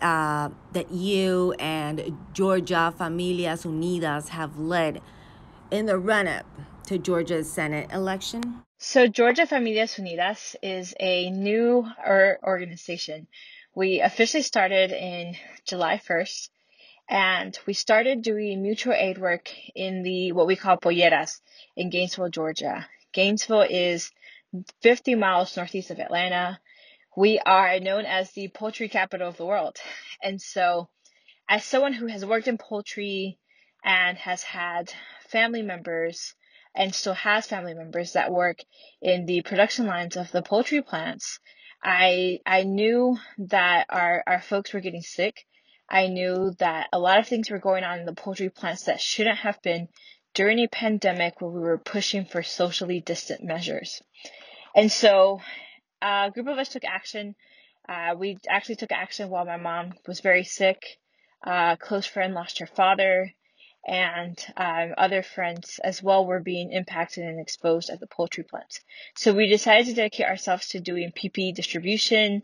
uh, 0.03 0.51
that 0.73 0.91
you 0.91 1.55
and 1.59 2.19
Georgia 2.35 2.93
Familias 2.99 3.65
Unidas 3.65 4.29
have 4.29 4.59
led 4.59 5.01
in 5.71 5.87
the 5.87 5.99
run 5.99 6.29
up 6.29 6.45
to 6.87 6.99
Georgia's 6.99 7.51
Senate 7.51 7.91
election? 7.93 8.63
So, 8.85 9.07
Georgia 9.07 9.47
Familias 9.47 9.95
Unidas 9.97 10.57
is 10.61 10.93
a 10.99 11.31
new 11.31 11.89
organization. 12.43 13.29
We 13.77 14.01
officially 14.01 14.43
started 14.43 14.91
in 14.91 15.37
July 15.65 15.99
1st, 16.05 16.51
and 17.09 17.57
we 17.65 17.75
started 17.75 18.23
doing 18.23 18.61
mutual 18.61 18.95
aid 18.95 19.19
work 19.19 19.53
in 19.77 20.03
the 20.03 20.33
what 20.33 20.49
we 20.49 20.57
call 20.57 20.79
polleras 20.79 21.41
in 21.77 21.91
Gainesville, 21.91 22.31
Georgia. 22.31 22.89
Gainesville 23.13 23.69
is 23.71 24.11
50 24.81 25.15
miles 25.15 25.57
northeast 25.57 25.93
of 25.93 26.01
Atlanta. 26.01 26.59
We 27.17 27.39
are 27.39 27.79
known 27.79 28.05
as 28.05 28.33
the 28.33 28.49
poultry 28.49 28.89
capital 28.89 29.29
of 29.29 29.37
the 29.37 29.47
world. 29.47 29.77
And 30.21 30.43
so, 30.43 30.89
as 31.49 31.65
someone 31.65 31.93
who 31.93 32.09
has 32.09 32.27
worked 32.27 32.49
in 32.49 32.59
poultry 32.59 33.39
and 33.85 34.19
has 34.19 34.43
had 34.43 34.93
family 35.29 35.63
members 35.63 36.35
and 36.75 36.95
still 36.95 37.15
has 37.15 37.47
family 37.47 37.75
members 37.75 38.13
that 38.13 38.33
work 38.33 38.59
in 39.01 39.27
the 39.27 39.43
production 39.43 39.87
lines 39.87 40.17
of 40.17 40.31
the 40.31 40.43
poultry 40.43 40.83
plants, 40.83 41.39
I 41.83 42.39
I 42.47 42.63
knew 42.63 43.19
that 43.39 43.87
our, 43.91 44.23
our 44.27 44.41
folks 44.41 44.73
were 44.73 44.81
getting 44.81 45.03
sick. 45.03 45.45
I 45.89 46.07
knew 46.07 46.53
that 46.59 46.89
a 46.93 46.99
lot 46.99 47.19
of 47.19 47.29
things 47.29 47.51
were 47.51 47.59
going 47.59 47.85
on 47.85 47.99
in 47.99 48.07
the 48.07 48.15
poultry 48.15 48.49
plants 48.49 48.85
that 48.85 49.01
shouldn't 49.01 49.39
have 49.39 49.61
been 49.63 49.89
during 50.33 50.59
a 50.61 50.69
pandemic 50.69 51.41
where 51.41 51.51
we 51.51 51.61
were 51.61 51.79
pushing 51.79 52.25
for 52.25 52.43
socially 52.43 53.01
distant 53.01 53.43
measures. 53.43 54.01
And 54.75 54.91
so 54.91 55.41
a 56.01 56.31
group 56.33 56.47
of 56.47 56.59
us 56.59 56.71
took 56.71 56.85
action. 56.85 57.35
Uh, 57.87 58.15
we 58.17 58.39
actually 58.49 58.77
took 58.77 58.93
action 58.93 59.29
while 59.29 59.45
my 59.45 59.59
mom 59.59 59.93
was 60.07 60.21
very 60.21 60.45
sick. 60.45 60.99
A 61.45 61.77
close 61.79 62.07
friend 62.07 62.33
lost 62.33 62.61
her 62.61 62.67
father 62.67 63.33
and 63.85 64.39
um, 64.57 64.95
other 64.97 65.23
friends 65.23 65.81
as 65.83 66.03
well 66.03 66.25
were 66.25 66.41
being 66.41 66.73
impacted 66.73 67.25
and 67.25 67.41
exposed 67.41 67.91
at 67.91 68.01
the 68.01 68.07
poultry 68.07 68.45
plants. 68.45 68.81
So 69.17 69.33
we 69.33 69.49
decided 69.49 69.87
to 69.87 69.95
dedicate 69.95 70.27
ourselves 70.27 70.69
to 70.69 70.81
doing 70.81 71.13
PPE 71.13 71.55
distribution, 71.55 72.43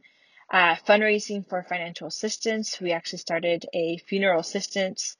uh, 0.50 0.74
fundraising 0.76 1.48
for 1.48 1.62
financial 1.62 2.08
assistance. 2.08 2.80
We 2.80 2.92
actually 2.92 3.20
started 3.20 3.66
a 3.72 3.98
funeral 3.98 4.40
assistance 4.40 5.16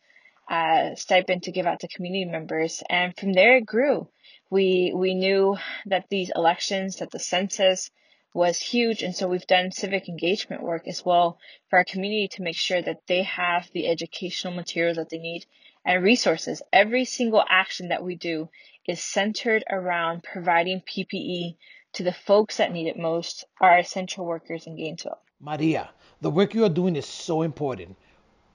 uh, 0.48 0.94
stipend 0.94 1.42
to 1.42 1.52
give 1.52 1.66
out 1.66 1.80
to 1.80 1.88
community 1.88 2.24
members, 2.24 2.82
and 2.88 3.14
from 3.16 3.34
there 3.34 3.58
it 3.58 3.66
grew. 3.66 4.08
We 4.50 4.92
we 4.94 5.14
knew 5.14 5.58
that 5.86 6.08
these 6.08 6.32
elections, 6.34 6.96
that 6.96 7.10
the 7.10 7.18
census 7.18 7.90
was 8.32 8.58
huge, 8.58 9.02
and 9.02 9.14
so 9.14 9.28
we've 9.28 9.46
done 9.46 9.70
civic 9.72 10.08
engagement 10.08 10.62
work 10.62 10.88
as 10.88 11.04
well 11.04 11.38
for 11.68 11.78
our 11.78 11.84
community 11.84 12.28
to 12.28 12.42
make 12.42 12.56
sure 12.56 12.80
that 12.80 13.06
they 13.06 13.24
have 13.24 13.70
the 13.72 13.86
educational 13.88 14.54
materials 14.54 14.96
that 14.96 15.10
they 15.10 15.18
need 15.18 15.44
and 15.84 16.02
resources. 16.02 16.62
Every 16.72 17.04
single 17.04 17.44
action 17.48 17.88
that 17.88 18.02
we 18.02 18.14
do 18.14 18.48
is 18.86 19.02
centered 19.02 19.64
around 19.70 20.22
providing 20.22 20.82
PPE 20.82 21.56
to 21.92 22.02
the 22.02 22.12
folks 22.12 22.56
that 22.56 22.72
need 22.72 22.86
it 22.86 22.98
most, 22.98 23.44
our 23.60 23.78
essential 23.78 24.24
workers 24.24 24.66
in 24.66 24.76
Gainesville. 24.76 25.18
Maria, 25.40 25.90
the 26.20 26.30
work 26.30 26.54
you 26.54 26.64
are 26.64 26.68
doing 26.68 26.96
is 26.96 27.06
so 27.06 27.42
important. 27.42 27.96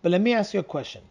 But 0.02 0.12
let 0.12 0.22
me 0.22 0.34
ask 0.34 0.54
you 0.54 0.60
a 0.60 0.64
question. 0.64 1.02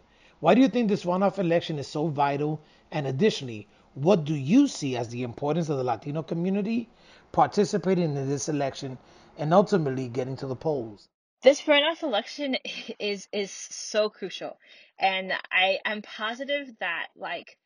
Why 0.40 0.55
do 0.55 0.61
you 0.61 0.68
think 0.68 0.88
this 0.88 1.05
runoff 1.05 1.38
election 1.38 1.79
is 1.79 1.87
so 1.87 2.09
vital? 2.09 2.61
And 2.90 3.07
additionally, 3.07 3.68
what 3.94 4.25
do 4.25 4.35
you 4.35 4.68
see 4.68 4.96
as 4.96 5.09
the 5.09 5.22
importance 5.22 5.68
of 5.68 5.79
the 5.79 5.85
Latino 5.85 6.22
community 6.22 6.90
participating 7.31 8.16
in 8.16 8.29
this 8.29 8.48
election 8.48 8.98
and 9.38 9.55
ultimately 9.55 10.09
getting 10.09 10.37
to 10.37 10.46
the 10.46 10.57
polls? 10.57 11.09
This 11.42 11.62
runoff 11.62 12.05
election 12.05 12.57
is 13.00 13.28
is 13.33 13.50
so 13.50 14.09
crucial, 14.09 14.59
and 14.98 15.33
I 15.50 15.81
I'm 15.85 16.02
positive 16.02 16.68
that 16.78 17.09
like 17.16 17.59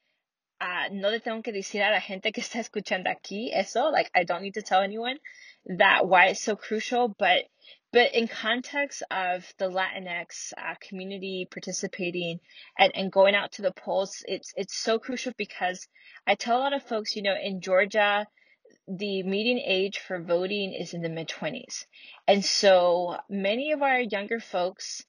uh, 0.61 0.89
no 0.91 1.11
le 1.11 1.21
tengo 1.21 1.43
que 1.43 1.53
decir 1.53 1.87
a 1.87 1.91
la 1.91 2.01
gente 2.01 2.33
que 2.33 2.43
está 2.43 2.61
escuchando 2.61 3.09
aquí 3.09 3.51
eso 3.53 3.91
like 3.91 4.11
I 4.15 4.25
don't 4.25 4.43
need 4.43 4.55
to 4.55 4.63
tell 4.63 4.81
anyone 4.81 5.19
that 5.67 6.09
why 6.09 6.29
it's 6.29 6.43
so 6.43 6.57
crucial, 6.57 7.09
but 7.19 7.45
but 7.93 8.15
in 8.15 8.29
context 8.29 9.03
of 9.11 9.45
the 9.59 9.69
Latinx 9.69 10.55
uh, 10.57 10.75
community 10.81 11.47
participating 11.51 12.41
and, 12.79 12.93
and 12.95 13.13
going 13.13 13.35
out 13.35 13.53
to 13.53 13.63
the 13.63 13.73
polls, 13.73 14.25
it's 14.27 14.55
it's 14.57 14.75
so 14.75 14.99
crucial 14.99 15.35
because 15.37 15.87
I 16.27 16.35
tell 16.35 16.59
a 16.59 16.61
lot 16.61 16.73
of 16.73 16.83
folks, 16.83 17.15
you 17.15 17.23
know, 17.23 17.35
in 17.39 17.61
Georgia, 17.61 18.27
the 18.89 19.23
median 19.23 19.59
age 19.59 19.99
for 19.99 20.21
voting 20.21 20.73
is 20.73 20.95
in 20.95 21.03
the 21.03 21.09
mid 21.09 21.29
20s. 21.29 21.87
And 22.29 22.45
so 22.45 23.19
many 23.29 23.73
of 23.73 23.83
our 23.83 24.01
younger 24.01 24.41
folks, 24.41 25.05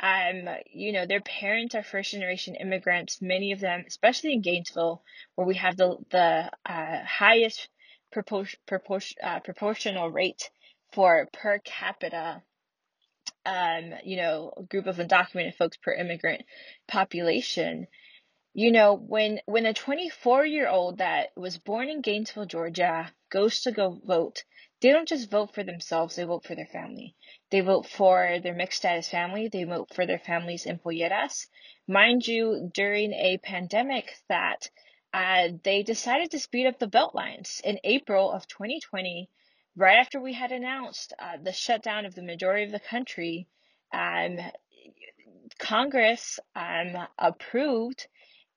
um, 0.00 0.48
you 0.72 0.92
know, 0.92 1.06
their 1.06 1.20
parents 1.20 1.74
are 1.74 1.82
first 1.82 2.12
generation 2.12 2.54
immigrants, 2.54 3.22
many 3.22 3.52
of 3.52 3.60
them, 3.60 3.84
especially 3.86 4.32
in 4.32 4.42
Gainesville, 4.42 5.02
where 5.34 5.46
we 5.46 5.54
have 5.54 5.76
the, 5.76 5.96
the 6.10 6.50
uh, 6.66 7.04
highest 7.04 7.68
propor- 8.14 8.56
propor- 8.68 9.14
uh, 9.22 9.40
proportional 9.40 10.10
rate 10.10 10.50
for 10.92 11.28
per 11.32 11.58
capita 11.58 12.42
um, 13.44 13.92
you 14.04 14.16
know, 14.16 14.52
group 14.68 14.86
of 14.86 14.96
undocumented 14.96 15.56
folks 15.56 15.76
per 15.76 15.92
immigrant 15.92 16.42
population 16.86 17.86
you 18.54 18.70
know 18.70 18.94
when 18.94 19.40
when 19.46 19.66
a 19.66 19.74
24 19.74 20.44
year 20.46 20.68
old 20.68 20.98
that 20.98 21.30
was 21.36 21.58
born 21.58 21.88
in 21.88 22.00
gainesville 22.00 22.46
georgia 22.46 23.10
goes 23.30 23.60
to 23.60 23.72
go 23.72 23.98
vote 24.04 24.44
they 24.80 24.90
don't 24.90 25.08
just 25.08 25.30
vote 25.30 25.54
for 25.54 25.62
themselves 25.62 26.16
they 26.16 26.24
vote 26.24 26.44
for 26.44 26.54
their 26.54 26.66
family 26.66 27.14
they 27.50 27.60
vote 27.60 27.86
for 27.86 28.38
their 28.42 28.54
mixed 28.54 28.78
status 28.78 29.08
family 29.08 29.48
they 29.48 29.64
vote 29.64 29.88
for 29.94 30.06
their 30.06 30.18
families 30.18 30.66
in 30.66 30.78
polleras 30.78 31.46
mind 31.88 32.26
you 32.26 32.70
during 32.74 33.12
a 33.12 33.38
pandemic 33.38 34.12
that 34.28 34.68
uh, 35.12 35.48
they 35.62 35.82
decided 35.82 36.30
to 36.30 36.38
speed 36.38 36.66
up 36.66 36.78
the 36.78 36.86
belt 36.86 37.14
lines 37.14 37.60
in 37.64 37.78
April 37.84 38.32
of 38.32 38.48
2020, 38.48 39.28
right 39.76 39.98
after 39.98 40.18
we 40.20 40.32
had 40.32 40.52
announced 40.52 41.12
uh, 41.18 41.36
the 41.42 41.52
shutdown 41.52 42.06
of 42.06 42.14
the 42.14 42.22
majority 42.22 42.64
of 42.64 42.72
the 42.72 42.80
country. 42.80 43.46
Um, 43.92 44.38
Congress 45.58 46.40
um, 46.56 47.06
approved 47.18 48.06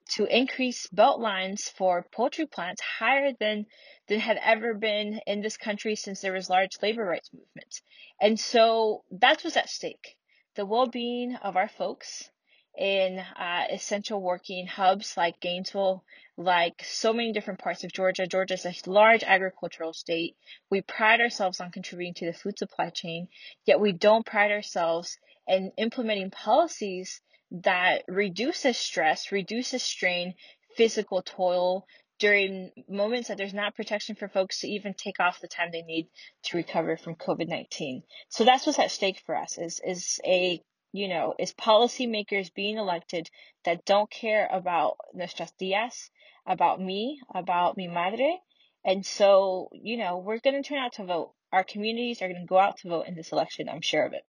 to 0.08 0.26
increase 0.26 0.88
belt 0.88 1.20
lines 1.20 1.70
for 1.70 2.06
poultry 2.12 2.46
plants 2.46 2.82
higher 2.82 3.32
than 3.39 3.65
than 4.08 4.20
had 4.20 4.39
ever 4.44 4.74
been 4.74 5.20
in 5.26 5.41
this 5.41 5.58
country 5.58 5.96
since 5.96 6.22
there 6.22 6.34
was 6.34 6.50
large 6.50 6.78
labor 6.82 7.04
rights 7.04 7.32
movements. 7.34 7.82
And 8.22 8.39
so 8.39 9.04
that's 9.10 9.44
what's 9.44 9.58
at 9.58 9.70
stake. 9.70 10.15
The 10.56 10.65
well-being 10.65 11.36
of 11.36 11.58
our 11.58 11.68
folks 11.68 12.30
in 12.78 13.20
uh, 13.20 13.63
essential 13.72 14.22
working 14.22 14.68
hubs 14.68 15.15
like 15.18 15.39
Gainesville, 15.39 16.04
like 16.38 16.84
so 16.84 17.13
many 17.13 17.32
different 17.32 17.60
parts 17.60 17.84
of 17.84 17.91
Georgia. 17.91 18.28
Georgia 18.28 18.56
is 18.56 18.65
a 18.65 18.89
large 18.89 19.24
agricultural 19.24 19.94
state. 19.94 20.36
We 20.70 20.82
pride 20.82 21.22
ourselves 21.22 21.60
on 21.62 21.72
contributing 21.72 22.13
to 22.15 22.26
the 22.28 22.38
food 22.38 22.60
supply 22.60 22.89
chain, 22.89 23.30
yet 23.65 23.80
we 23.80 23.91
don't 23.91 24.26
pride 24.26 24.52
ourselves 24.52 25.18
in 25.48 25.72
implementing 25.78 26.32
policies 26.32 27.22
that 27.51 28.03
reduces 28.08 28.77
stress, 28.77 29.31
reduces 29.31 29.84
strain, 29.84 30.34
physical 30.75 31.21
toil 31.21 31.86
during 32.19 32.71
moments 32.88 33.27
that 33.27 33.38
there's 33.38 33.53
not 33.53 33.75
protection 33.75 34.15
for 34.15 34.27
folks 34.27 34.62
to 34.62 34.67
even 34.67 34.93
take 34.93 35.19
off 35.19 35.41
the 35.41 35.47
time 35.47 35.69
they 35.71 35.81
need 35.81 36.08
to 36.43 36.58
recover 36.58 36.97
from 36.97 37.15
COVID-19. 37.15 38.03
So 38.29 38.45
that's 38.45 38.65
what's 38.65 38.79
at 38.79 38.91
stake 38.91 39.21
for 39.25 39.36
us 39.36 39.58
is, 39.58 39.81
is 39.86 40.19
a, 40.25 40.62
you 40.93 41.08
know, 41.10 41.34
is 41.38 41.53
policymakers 41.53 42.53
being 42.53 42.77
elected 42.77 43.29
that 43.65 43.86
don't 43.86 44.10
care 44.10 44.47
about 44.49 44.97
nuestras 45.13 45.51
tías, 45.60 46.10
about 46.45 46.79
me, 46.79 47.19
about 47.34 47.75
mi 47.75 47.88
madre. 47.88 48.39
And 48.86 49.05
so, 49.05 49.69
you 49.73 49.97
know, 49.97 50.17
we're 50.17 50.39
going 50.39 50.62
to 50.62 50.67
turn 50.67 50.77
out 50.77 50.93
to 50.93 51.05
vote. 51.05 51.34
Our 51.51 51.63
communities 51.63 52.21
are 52.21 52.29
going 52.29 52.41
to 52.41 52.47
go 52.47 52.60
out 52.60 52.77
to 52.77 52.89
vote 52.89 53.08
in 53.08 53.15
this 53.15 53.31
election. 53.31 53.67
I'm 53.67 53.81
sure 53.81 54.05
of 54.05 54.13
it. 54.13 54.23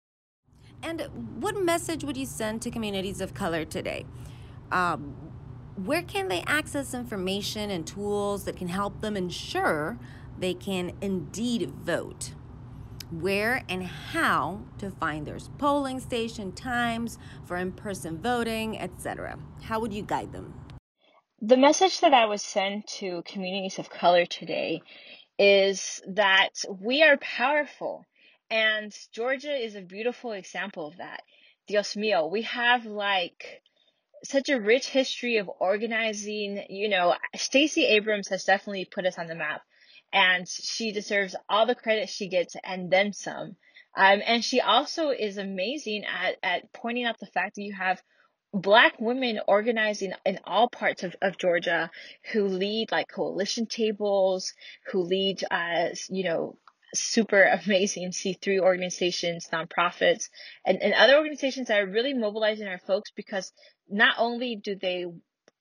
And 0.86 1.02
what 1.42 1.58
message 1.58 2.04
would 2.04 2.16
you 2.16 2.28
send 2.28 2.62
to 2.62 2.70
communities 2.70 3.20
of 3.20 3.34
color 3.34 3.66
today? 3.66 4.06
Um, 4.72 5.16
where 5.84 6.04
can 6.04 6.28
they 6.28 6.44
access 6.46 6.94
information 6.94 7.72
and 7.72 7.88
tools 7.88 8.44
that 8.44 8.56
can 8.56 8.68
help 8.68 9.02
them 9.02 9.18
ensure 9.18 9.98
they 10.38 10.54
can 10.54 10.94
indeed 11.02 11.72
vote? 11.72 12.36
Where 13.10 13.64
and 13.68 13.84
how 13.84 14.62
to 14.78 14.92
find 14.92 15.26
their 15.26 15.40
polling 15.58 16.00
station 16.00 16.52
times 16.52 17.18
for 17.46 17.58
in 17.58 17.72
person 17.72 18.22
voting, 18.22 18.80
etc. 18.80 19.40
How 19.64 19.80
would 19.80 19.92
you 19.92 20.04
guide 20.04 20.34
them? 20.34 20.54
The 21.42 21.58
message 21.58 22.00
that 22.02 22.14
I 22.14 22.28
would 22.28 22.42
send 22.42 22.86
to 23.00 23.24
communities 23.26 23.80
of 23.80 23.90
color 23.90 24.28
today 24.28 24.84
is 25.40 26.04
that 26.08 26.52
we 26.80 27.02
are 27.02 27.18
powerful 27.18 28.06
and 28.50 28.96
Georgia 29.12 29.54
is 29.54 29.76
a 29.76 29.82
beautiful 29.82 30.32
example 30.32 30.88
of 30.88 30.98
that. 30.98 31.22
Dios 31.68 31.96
mío, 31.96 32.30
we 32.30 32.44
have 32.44 32.86
like 32.86 33.62
such 34.24 34.50
a 34.50 34.60
rich 34.60 34.88
history 34.88 35.38
of 35.38 35.50
organizing. 35.60 36.66
You 36.70 36.90
know, 36.90 37.16
Stacey 37.36 37.86
Abrams 37.86 38.30
has 38.30 38.44
definitely 38.44 38.86
put 38.86 39.06
us 39.06 39.18
on 39.18 39.28
the 39.28 39.36
map, 39.36 39.62
and 40.14 40.48
she 40.48 40.92
deserves 40.92 41.36
all 41.50 41.66
the 41.66 41.76
credit 41.76 42.10
she 42.10 42.28
gets 42.28 42.56
and 42.64 42.92
then 42.92 43.14
some. 43.14 43.56
Um, 43.98 44.22
and 44.26 44.44
she 44.44 44.60
also 44.60 45.10
is 45.10 45.38
amazing 45.38 46.04
at, 46.06 46.36
at 46.44 46.74
pointing 46.74 47.06
out 47.06 47.20
the 47.20 47.28
fact 47.28 47.56
that 47.56 47.64
you 47.64 47.74
have 47.74 48.02
black 48.54 49.00
women 49.00 49.40
organizing 49.48 50.14
in 50.26 50.40
all 50.46 50.70
parts 50.70 51.04
of, 51.04 51.16
of 51.22 51.38
Georgia 51.38 51.90
who 52.32 52.46
lead 52.46 52.92
like 52.92 53.08
coalition 53.10 53.66
tables, 53.66 54.54
who 54.92 55.02
lead, 55.02 55.44
uh, 55.50 55.90
you 56.10 56.24
know, 56.24 56.58
super 56.94 57.44
amazing 57.66 58.12
C3 58.12 58.60
organizations, 58.60 59.50
nonprofits, 59.52 60.30
and, 60.66 60.82
and 60.82 60.94
other 60.94 61.18
organizations 61.18 61.68
that 61.68 61.82
are 61.82 61.88
really 61.88 62.14
mobilizing 62.14 62.68
our 62.68 62.80
folks 62.80 63.12
because 63.16 63.52
not 63.90 64.16
only 64.18 64.56
do 64.56 64.76
they 64.76 65.06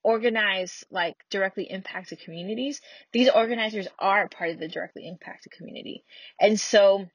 organize 0.02 0.84
like 0.90 1.16
directly 1.30 1.64
impacted 1.64 2.20
communities, 2.20 2.80
these 3.12 3.30
organizers 3.30 3.88
are 3.98 4.28
part 4.28 4.50
of 4.50 4.58
the 4.58 4.68
directly 4.68 5.08
impacted 5.08 5.52
community. 5.52 6.04
And 6.38 6.60
so 6.60 7.06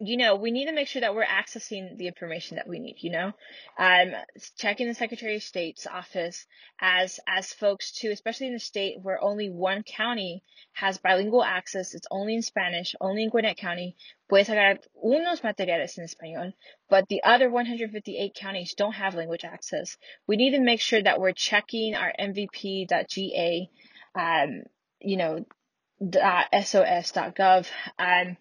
you 0.00 0.16
know, 0.16 0.36
we 0.36 0.52
need 0.52 0.66
to 0.66 0.72
make 0.72 0.86
sure 0.86 1.00
that 1.00 1.14
we're 1.14 1.24
accessing 1.24 1.96
the 1.96 2.06
information 2.06 2.56
that 2.56 2.68
we 2.68 2.78
need, 2.78 2.96
you 3.00 3.10
know, 3.10 3.32
um, 3.78 4.12
checking 4.56 4.86
the 4.86 4.94
Secretary 4.94 5.34
of 5.36 5.42
State's 5.42 5.88
office 5.88 6.46
as, 6.80 7.18
as 7.26 7.52
folks 7.52 7.90
too, 7.90 8.10
especially 8.12 8.46
in 8.46 8.54
a 8.54 8.60
state 8.60 8.98
where 9.02 9.20
only 9.20 9.50
one 9.50 9.82
county 9.82 10.44
has 10.72 10.98
bilingual 10.98 11.42
access. 11.42 11.94
It's 11.94 12.06
only 12.12 12.36
in 12.36 12.42
Spanish, 12.42 12.94
only 13.00 13.24
in 13.24 13.30
Gwinnett 13.30 13.56
County. 13.56 13.96
Puedes 14.30 14.46
sacar 14.46 14.78
unos 15.04 15.40
materiales 15.40 15.98
en 15.98 16.04
español, 16.04 16.52
but 16.88 17.08
the 17.08 17.22
other 17.24 17.50
158 17.50 18.34
counties 18.34 18.74
don't 18.74 18.92
have 18.92 19.16
language 19.16 19.44
access. 19.44 19.96
We 20.28 20.36
need 20.36 20.52
to 20.52 20.60
make 20.60 20.80
sure 20.80 21.02
that 21.02 21.18
we're 21.20 21.32
checking 21.32 21.96
our 21.96 22.12
MVP.ga, 22.20 23.70
um, 24.14 24.62
you 25.00 25.16
know, 25.16 25.44
.sos.gov, 26.00 27.66
um, 27.98 28.36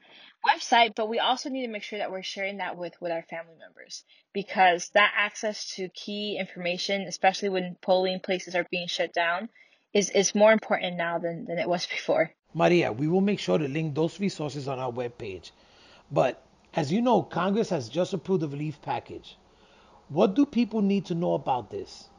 website, 0.47 0.95
but 0.95 1.09
we 1.09 1.19
also 1.19 1.49
need 1.49 1.65
to 1.65 1.71
make 1.71 1.83
sure 1.83 1.99
that 1.99 2.11
we're 2.11 2.23
sharing 2.23 2.57
that 2.57 2.77
with, 2.77 2.93
with 3.01 3.11
our 3.11 3.23
family 3.23 3.55
members 3.59 4.03
because 4.33 4.89
that 4.93 5.11
access 5.15 5.75
to 5.75 5.89
key 5.89 6.37
information, 6.39 7.01
especially 7.01 7.49
when 7.49 7.75
polling 7.81 8.19
places 8.19 8.55
are 8.55 8.65
being 8.71 8.87
shut 8.87 9.13
down, 9.13 9.49
is, 9.93 10.09
is 10.11 10.35
more 10.35 10.51
important 10.51 10.97
now 10.97 11.17
than, 11.17 11.45
than 11.45 11.57
it 11.57 11.67
was 11.67 11.85
before. 11.97 12.31
Maria, 12.53 12.91
we 12.91 13.07
will 13.07 13.21
make 13.21 13.39
sure 13.39 13.57
to 13.57 13.67
link 13.67 13.95
those 13.95 14.19
resources 14.19 14.67
on 14.67 14.79
our 14.79 14.91
webpage. 14.91 15.51
But 16.11 16.43
as 16.73 16.91
you 16.91 17.01
know, 17.01 17.23
Congress 17.23 17.69
has 17.69 17.89
just 17.89 18.13
approved 18.13 18.43
the 18.43 18.47
relief 18.47 18.81
package. 18.81 19.37
What 20.09 20.35
do 20.35 20.45
people 20.45 20.81
need 20.81 21.05
to 21.05 21.15
know 21.15 21.33
about 21.33 21.69
this? 21.69 22.09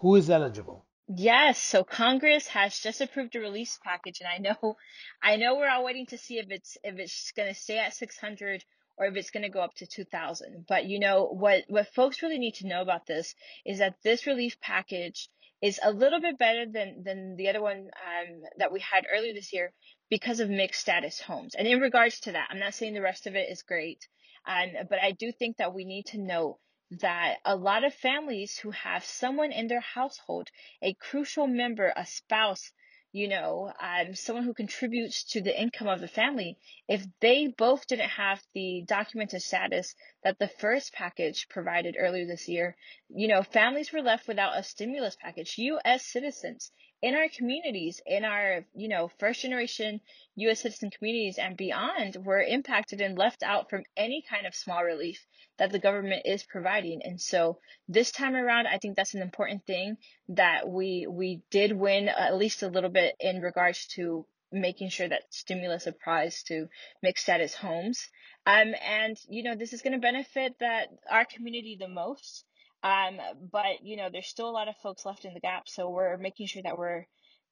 Who 0.00 0.16
is 0.16 0.30
eligible? 0.30 0.85
Yes, 1.08 1.62
so 1.62 1.84
Congress 1.84 2.48
has 2.48 2.80
just 2.80 3.00
approved 3.00 3.36
a 3.36 3.40
release 3.40 3.78
package, 3.84 4.20
and 4.20 4.28
I 4.28 4.38
know, 4.38 4.76
I 5.22 5.36
know 5.36 5.56
we're 5.56 5.70
all 5.70 5.84
waiting 5.84 6.06
to 6.06 6.18
see 6.18 6.38
if 6.38 6.50
it's 6.50 6.76
if 6.82 6.98
it's 6.98 7.32
going 7.32 7.48
to 7.48 7.54
stay 7.54 7.78
at 7.78 7.94
600 7.94 8.64
or 8.96 9.06
if 9.06 9.16
it's 9.16 9.30
going 9.30 9.44
to 9.44 9.48
go 9.48 9.60
up 9.60 9.74
to 9.76 9.86
2,000. 9.86 10.64
But 10.66 10.86
you 10.86 10.98
know 10.98 11.26
what 11.26 11.64
what 11.68 11.94
folks 11.94 12.22
really 12.22 12.38
need 12.38 12.54
to 12.56 12.66
know 12.66 12.82
about 12.82 13.06
this 13.06 13.34
is 13.64 13.78
that 13.78 14.02
this 14.02 14.26
relief 14.26 14.60
package 14.60 15.28
is 15.62 15.78
a 15.82 15.92
little 15.92 16.20
bit 16.20 16.38
better 16.38 16.66
than 16.66 17.04
than 17.04 17.36
the 17.36 17.50
other 17.50 17.62
one 17.62 17.88
um, 18.06 18.42
that 18.58 18.72
we 18.72 18.80
had 18.80 19.06
earlier 19.12 19.32
this 19.32 19.52
year 19.52 19.72
because 20.10 20.40
of 20.40 20.50
mixed 20.50 20.80
status 20.80 21.20
homes. 21.20 21.54
And 21.54 21.68
in 21.68 21.80
regards 21.80 22.18
to 22.20 22.32
that, 22.32 22.48
I'm 22.50 22.58
not 22.58 22.74
saying 22.74 22.94
the 22.94 23.00
rest 23.00 23.28
of 23.28 23.36
it 23.36 23.48
is 23.48 23.62
great, 23.62 24.08
um, 24.44 24.70
but 24.90 24.98
I 25.00 25.12
do 25.12 25.30
think 25.30 25.58
that 25.58 25.72
we 25.72 25.84
need 25.84 26.06
to 26.06 26.18
know 26.18 26.58
that 26.90 27.38
a 27.44 27.56
lot 27.56 27.84
of 27.84 27.94
families 27.94 28.58
who 28.58 28.70
have 28.70 29.04
someone 29.04 29.52
in 29.52 29.66
their 29.66 29.80
household, 29.80 30.50
a 30.82 30.94
crucial 30.94 31.46
member, 31.46 31.92
a 31.96 32.06
spouse, 32.06 32.72
you 33.12 33.28
know, 33.28 33.72
um, 33.80 34.14
someone 34.14 34.44
who 34.44 34.52
contributes 34.52 35.24
to 35.24 35.40
the 35.40 35.60
income 35.60 35.88
of 35.88 36.00
the 36.00 36.08
family, 36.08 36.58
if 36.86 37.02
they 37.20 37.46
both 37.46 37.86
didn't 37.86 38.10
have 38.10 38.42
the 38.52 38.84
documented 38.86 39.40
status 39.42 39.94
that 40.22 40.38
the 40.38 40.48
first 40.48 40.92
package 40.92 41.48
provided 41.48 41.96
earlier 41.98 42.26
this 42.26 42.46
year, 42.46 42.76
you 43.08 43.26
know, 43.26 43.42
families 43.42 43.90
were 43.92 44.02
left 44.02 44.28
without 44.28 44.58
a 44.58 44.62
stimulus 44.62 45.16
package. 45.20 45.56
U.S. 45.56 46.04
citizens 46.04 46.70
in 47.00 47.14
our 47.14 47.28
communities, 47.28 48.00
in 48.06 48.24
our, 48.24 48.66
you 48.74 48.88
know, 48.88 49.08
first 49.18 49.40
generation 49.40 50.00
U.S. 50.36 50.60
citizen 50.60 50.90
communities 50.90 51.38
and 51.38 51.56
beyond 51.56 52.16
were 52.24 52.42
impacted 52.42 53.00
and 53.00 53.16
left 53.16 53.42
out 53.42 53.70
from 53.70 53.84
any 53.96 54.22
kind 54.28 54.46
of 54.46 54.54
small 54.54 54.84
relief 54.84 55.26
that 55.58 55.72
the 55.72 55.78
government 55.78 56.22
is 56.24 56.42
providing. 56.42 57.00
And 57.04 57.20
so 57.20 57.58
this 57.88 58.12
time 58.12 58.34
around, 58.34 58.66
I 58.66 58.78
think 58.78 58.96
that's 58.96 59.14
an 59.14 59.22
important 59.22 59.64
thing 59.66 59.96
that 60.28 60.68
we, 60.68 61.06
we 61.08 61.42
did 61.50 61.72
win 61.72 62.08
at 62.08 62.36
least 62.36 62.62
a 62.62 62.68
little 62.68 62.90
bit 62.90 63.14
in 63.20 63.40
regards 63.40 63.86
to 63.94 64.26
making 64.52 64.90
sure 64.90 65.08
that 65.08 65.22
stimulus 65.30 65.86
applies 65.86 66.42
to 66.44 66.68
mixed 67.02 67.24
status 67.24 67.54
homes. 67.54 68.08
Um, 68.46 68.74
and, 68.86 69.16
you 69.28 69.42
know, 69.42 69.56
this 69.56 69.72
is 69.72 69.82
going 69.82 69.94
to 69.94 69.98
benefit 69.98 70.54
that 70.60 70.88
our 71.10 71.24
community 71.24 71.76
the 71.78 71.88
most. 71.88 72.44
Um, 72.82 73.18
but 73.50 73.82
you 73.82 73.96
know, 73.96 74.08
there's 74.12 74.28
still 74.28 74.48
a 74.48 74.50
lot 74.50 74.68
of 74.68 74.76
folks 74.76 75.04
left 75.04 75.24
in 75.24 75.34
the 75.34 75.40
gap, 75.40 75.68
so 75.68 75.88
we're 75.90 76.16
making 76.18 76.46
sure 76.46 76.62
that 76.62 76.78
we're 76.78 77.06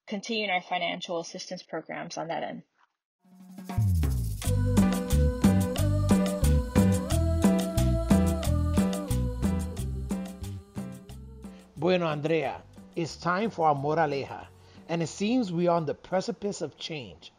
continuing 0.06 0.50
our 0.50 0.62
financial 0.62 1.18
assistance 1.18 1.62
programs 1.62 2.18
on 2.18 2.28
that 2.28 2.42
end. 2.42 2.62
Bueno, 11.84 12.06
Andrea, 12.06 12.62
it's 12.96 13.14
time 13.14 13.50
for 13.50 13.68
our 13.68 13.74
moraleja, 13.74 14.46
and 14.88 15.02
it 15.02 15.06
seems 15.06 15.52
we 15.52 15.68
are 15.68 15.76
on 15.76 15.84
the 15.84 15.92
precipice 15.92 16.62
of 16.62 16.78
change. 16.78 17.30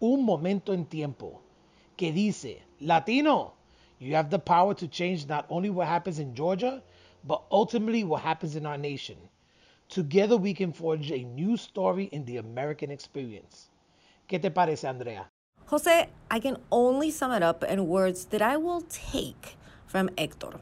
Un 0.00 0.22
momento 0.22 0.72
en 0.72 0.84
tiempo. 0.84 1.40
Que 1.96 2.12
dice, 2.12 2.62
Latino, 2.80 3.54
you 3.98 4.14
have 4.14 4.30
the 4.30 4.38
power 4.38 4.72
to 4.72 4.86
change 4.86 5.26
not 5.26 5.46
only 5.50 5.68
what 5.68 5.88
happens 5.88 6.20
in 6.20 6.32
Georgia, 6.32 6.80
but 7.24 7.42
ultimately 7.50 8.04
what 8.04 8.22
happens 8.22 8.54
in 8.54 8.66
our 8.66 8.78
nation. 8.78 9.16
Together 9.88 10.36
we 10.36 10.54
can 10.54 10.72
forge 10.72 11.10
a 11.10 11.24
new 11.24 11.56
story 11.56 12.04
in 12.12 12.24
the 12.24 12.36
American 12.36 12.92
experience. 12.92 13.68
¿Qué 14.28 14.40
te 14.40 14.50
parece, 14.50 14.84
Andrea? 14.84 15.26
Jose, 15.66 16.06
I 16.30 16.38
can 16.38 16.58
only 16.70 17.10
sum 17.10 17.32
it 17.32 17.42
up 17.42 17.64
in 17.64 17.88
words 17.88 18.26
that 18.26 18.42
I 18.42 18.58
will 18.58 18.82
take 18.82 19.56
from 19.88 20.08
Hector. 20.16 20.60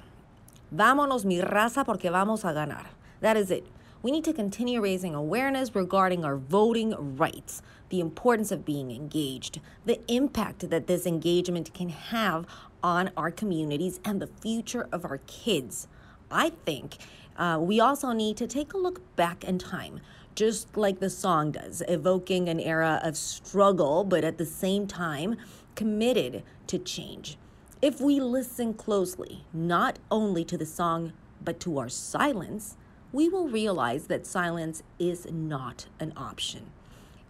Vámonos, 0.74 1.26
mi 1.26 1.42
raza, 1.42 1.84
porque 1.84 2.10
vamos 2.10 2.42
a 2.46 2.54
ganar. 2.54 2.95
That 3.20 3.36
is 3.36 3.50
it. 3.50 3.66
We 4.02 4.10
need 4.10 4.24
to 4.24 4.32
continue 4.32 4.80
raising 4.80 5.14
awareness 5.14 5.74
regarding 5.74 6.24
our 6.24 6.36
voting 6.36 6.94
rights, 7.16 7.62
the 7.88 8.00
importance 8.00 8.52
of 8.52 8.64
being 8.64 8.90
engaged, 8.90 9.60
the 9.84 10.00
impact 10.06 10.68
that 10.70 10.86
this 10.86 11.06
engagement 11.06 11.74
can 11.74 11.88
have 11.88 12.46
on 12.82 13.10
our 13.16 13.30
communities, 13.30 13.98
and 14.04 14.22
the 14.22 14.28
future 14.28 14.88
of 14.92 15.04
our 15.04 15.18
kids. 15.26 15.88
I 16.30 16.50
think 16.64 16.98
uh, 17.36 17.58
we 17.60 17.80
also 17.80 18.12
need 18.12 18.36
to 18.36 18.46
take 18.46 18.74
a 18.74 18.78
look 18.78 19.00
back 19.16 19.42
in 19.42 19.58
time, 19.58 20.00
just 20.36 20.76
like 20.76 21.00
the 21.00 21.10
song 21.10 21.50
does, 21.50 21.82
evoking 21.88 22.48
an 22.48 22.60
era 22.60 23.00
of 23.02 23.16
struggle, 23.16 24.04
but 24.04 24.22
at 24.22 24.38
the 24.38 24.46
same 24.46 24.86
time, 24.86 25.36
committed 25.74 26.44
to 26.68 26.78
change. 26.78 27.38
If 27.82 28.00
we 28.00 28.20
listen 28.20 28.74
closely, 28.74 29.44
not 29.52 29.98
only 30.10 30.44
to 30.44 30.56
the 30.56 30.66
song, 30.66 31.12
but 31.42 31.58
to 31.60 31.78
our 31.78 31.88
silence, 31.88 32.76
we 33.12 33.28
will 33.28 33.48
realize 33.48 34.06
that 34.06 34.26
silence 34.26 34.82
is 34.98 35.30
not 35.30 35.86
an 36.00 36.12
option 36.16 36.70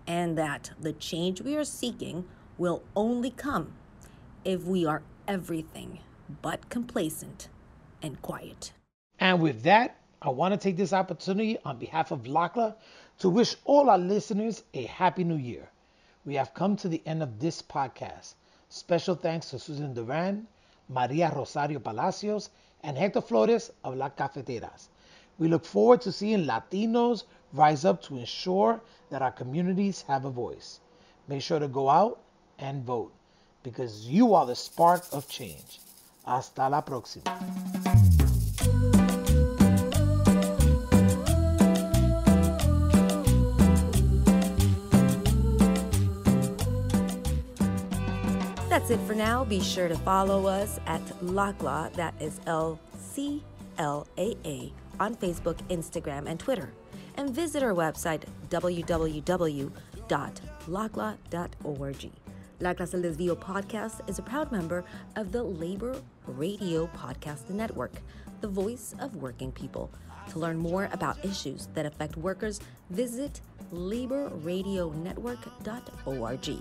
and 0.06 0.38
that 0.38 0.70
the 0.80 0.92
change 0.92 1.40
we 1.40 1.56
are 1.56 1.64
seeking 1.64 2.24
will 2.58 2.82
only 2.94 3.30
come 3.30 3.72
if 4.44 4.64
we 4.64 4.86
are 4.86 5.02
everything 5.26 5.98
but 6.42 6.68
complacent 6.70 7.48
and 8.02 8.20
quiet. 8.22 8.72
And 9.18 9.40
with 9.40 9.62
that, 9.62 10.00
I 10.22 10.30
want 10.30 10.54
to 10.54 10.58
take 10.58 10.76
this 10.76 10.92
opportunity 10.92 11.58
on 11.64 11.78
behalf 11.78 12.10
of 12.10 12.22
LCLAA 12.22 12.74
to 13.18 13.28
wish 13.28 13.56
all 13.64 13.90
our 13.90 13.98
listeners 13.98 14.62
a 14.74 14.84
happy 14.84 15.24
new 15.24 15.36
year. 15.36 15.68
We 16.24 16.34
have 16.34 16.54
come 16.54 16.76
to 16.76 16.88
the 16.88 17.02
end 17.06 17.22
of 17.22 17.38
this 17.38 17.62
podcast. 17.62 18.34
Special 18.68 19.14
thanks 19.14 19.50
to 19.50 19.58
Susan 19.58 19.94
Duran, 19.94 20.46
Maria 20.88 21.32
Rosario 21.34 21.78
Palacios, 21.78 22.50
and 22.82 22.96
Hector 22.96 23.20
Flores 23.20 23.70
of 23.84 23.96
Las 23.96 24.12
Cafeteras. 24.16 24.88
We 25.38 25.49
look 25.49 25.64
forward 25.64 26.01
to 26.03 26.12
seeing 26.12 26.46
Latinos 26.46 27.25
rise 27.53 27.85
up 27.85 28.03
to 28.05 28.16
ensure 28.16 28.81
that 29.11 29.20
our 29.20 29.31
communities 29.31 30.03
have 30.09 30.25
a 30.25 30.31
voice. 30.31 30.81
Make 31.29 31.42
sure 31.42 31.59
to 31.59 31.68
go 31.68 31.90
out 31.90 32.20
and 32.59 32.85
vote 32.85 33.12
because 33.62 34.07
you 34.07 34.35
are 34.35 34.46
the 34.46 34.55
spark 34.55 35.05
of 35.12 35.29
change. 35.29 35.81
Hasta 36.25 36.68
la 36.68 36.81
próxima. 36.81 37.25
That's 48.68 48.90
it 48.90 49.01
for 49.07 49.14
now. 49.14 49.44
Be 49.44 49.61
sure 49.61 49.88
to 49.88 49.96
follow 49.96 50.46
us 50.46 50.79
at 50.87 51.01
LCLAA, 51.20 51.92
that 51.94 52.14
is 52.20 52.40
L 52.46 52.79
C 52.99 53.42
L 53.79 54.07
A 54.18 54.37
A, 54.44 54.72
on 55.00 55.14
Facebook, 55.14 55.56
Instagram, 55.68 56.26
and 56.26 56.38
Twitter. 56.38 56.70
And 57.16 57.30
visit 57.30 57.62
our 57.62 57.72
website, 57.72 58.24
www.lclaa.org. 58.50 59.70
La 62.59 62.72
Clase 62.72 62.92
del 62.92 63.02
Desvío 63.02 63.37
podcast 63.37 64.09
is 64.09 64.18
a 64.18 64.22
proud 64.22 64.50
member 64.50 64.82
of 65.16 65.30
the 65.30 65.42
Labor 65.42 65.94
Radio 66.26 66.87
Podcast 66.96 67.50
Network, 67.50 67.92
the 68.40 68.48
voice 68.48 68.94
of 68.98 69.14
working 69.16 69.52
people. 69.52 69.90
To 70.30 70.38
learn 70.38 70.56
more 70.56 70.88
about 70.92 71.22
issues 71.24 71.68
that 71.74 71.85
affect 71.87 72.16
workers, 72.16 72.61
visit 72.90 73.40
laborradionetwork.org. 73.72 76.59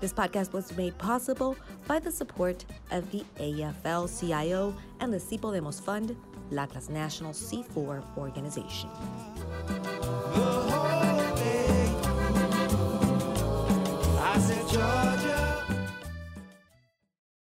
This 0.00 0.12
podcast 0.12 0.52
was 0.52 0.76
made 0.76 0.98
possible 0.98 1.56
by 1.86 2.00
the 2.00 2.10
support 2.10 2.64
of 2.90 3.08
the 3.12 3.24
AFL 3.38 4.20
CIO 4.20 4.74
and 5.00 5.14
the 5.14 5.20
Si 5.20 5.38
Podemos 5.38 5.80
Fund, 5.80 6.16
La 6.52 6.68
National 6.90 7.32
C4 7.32 8.02
organization. 8.16 8.90
Said, 14.42 14.68
Georgia. 14.70 15.31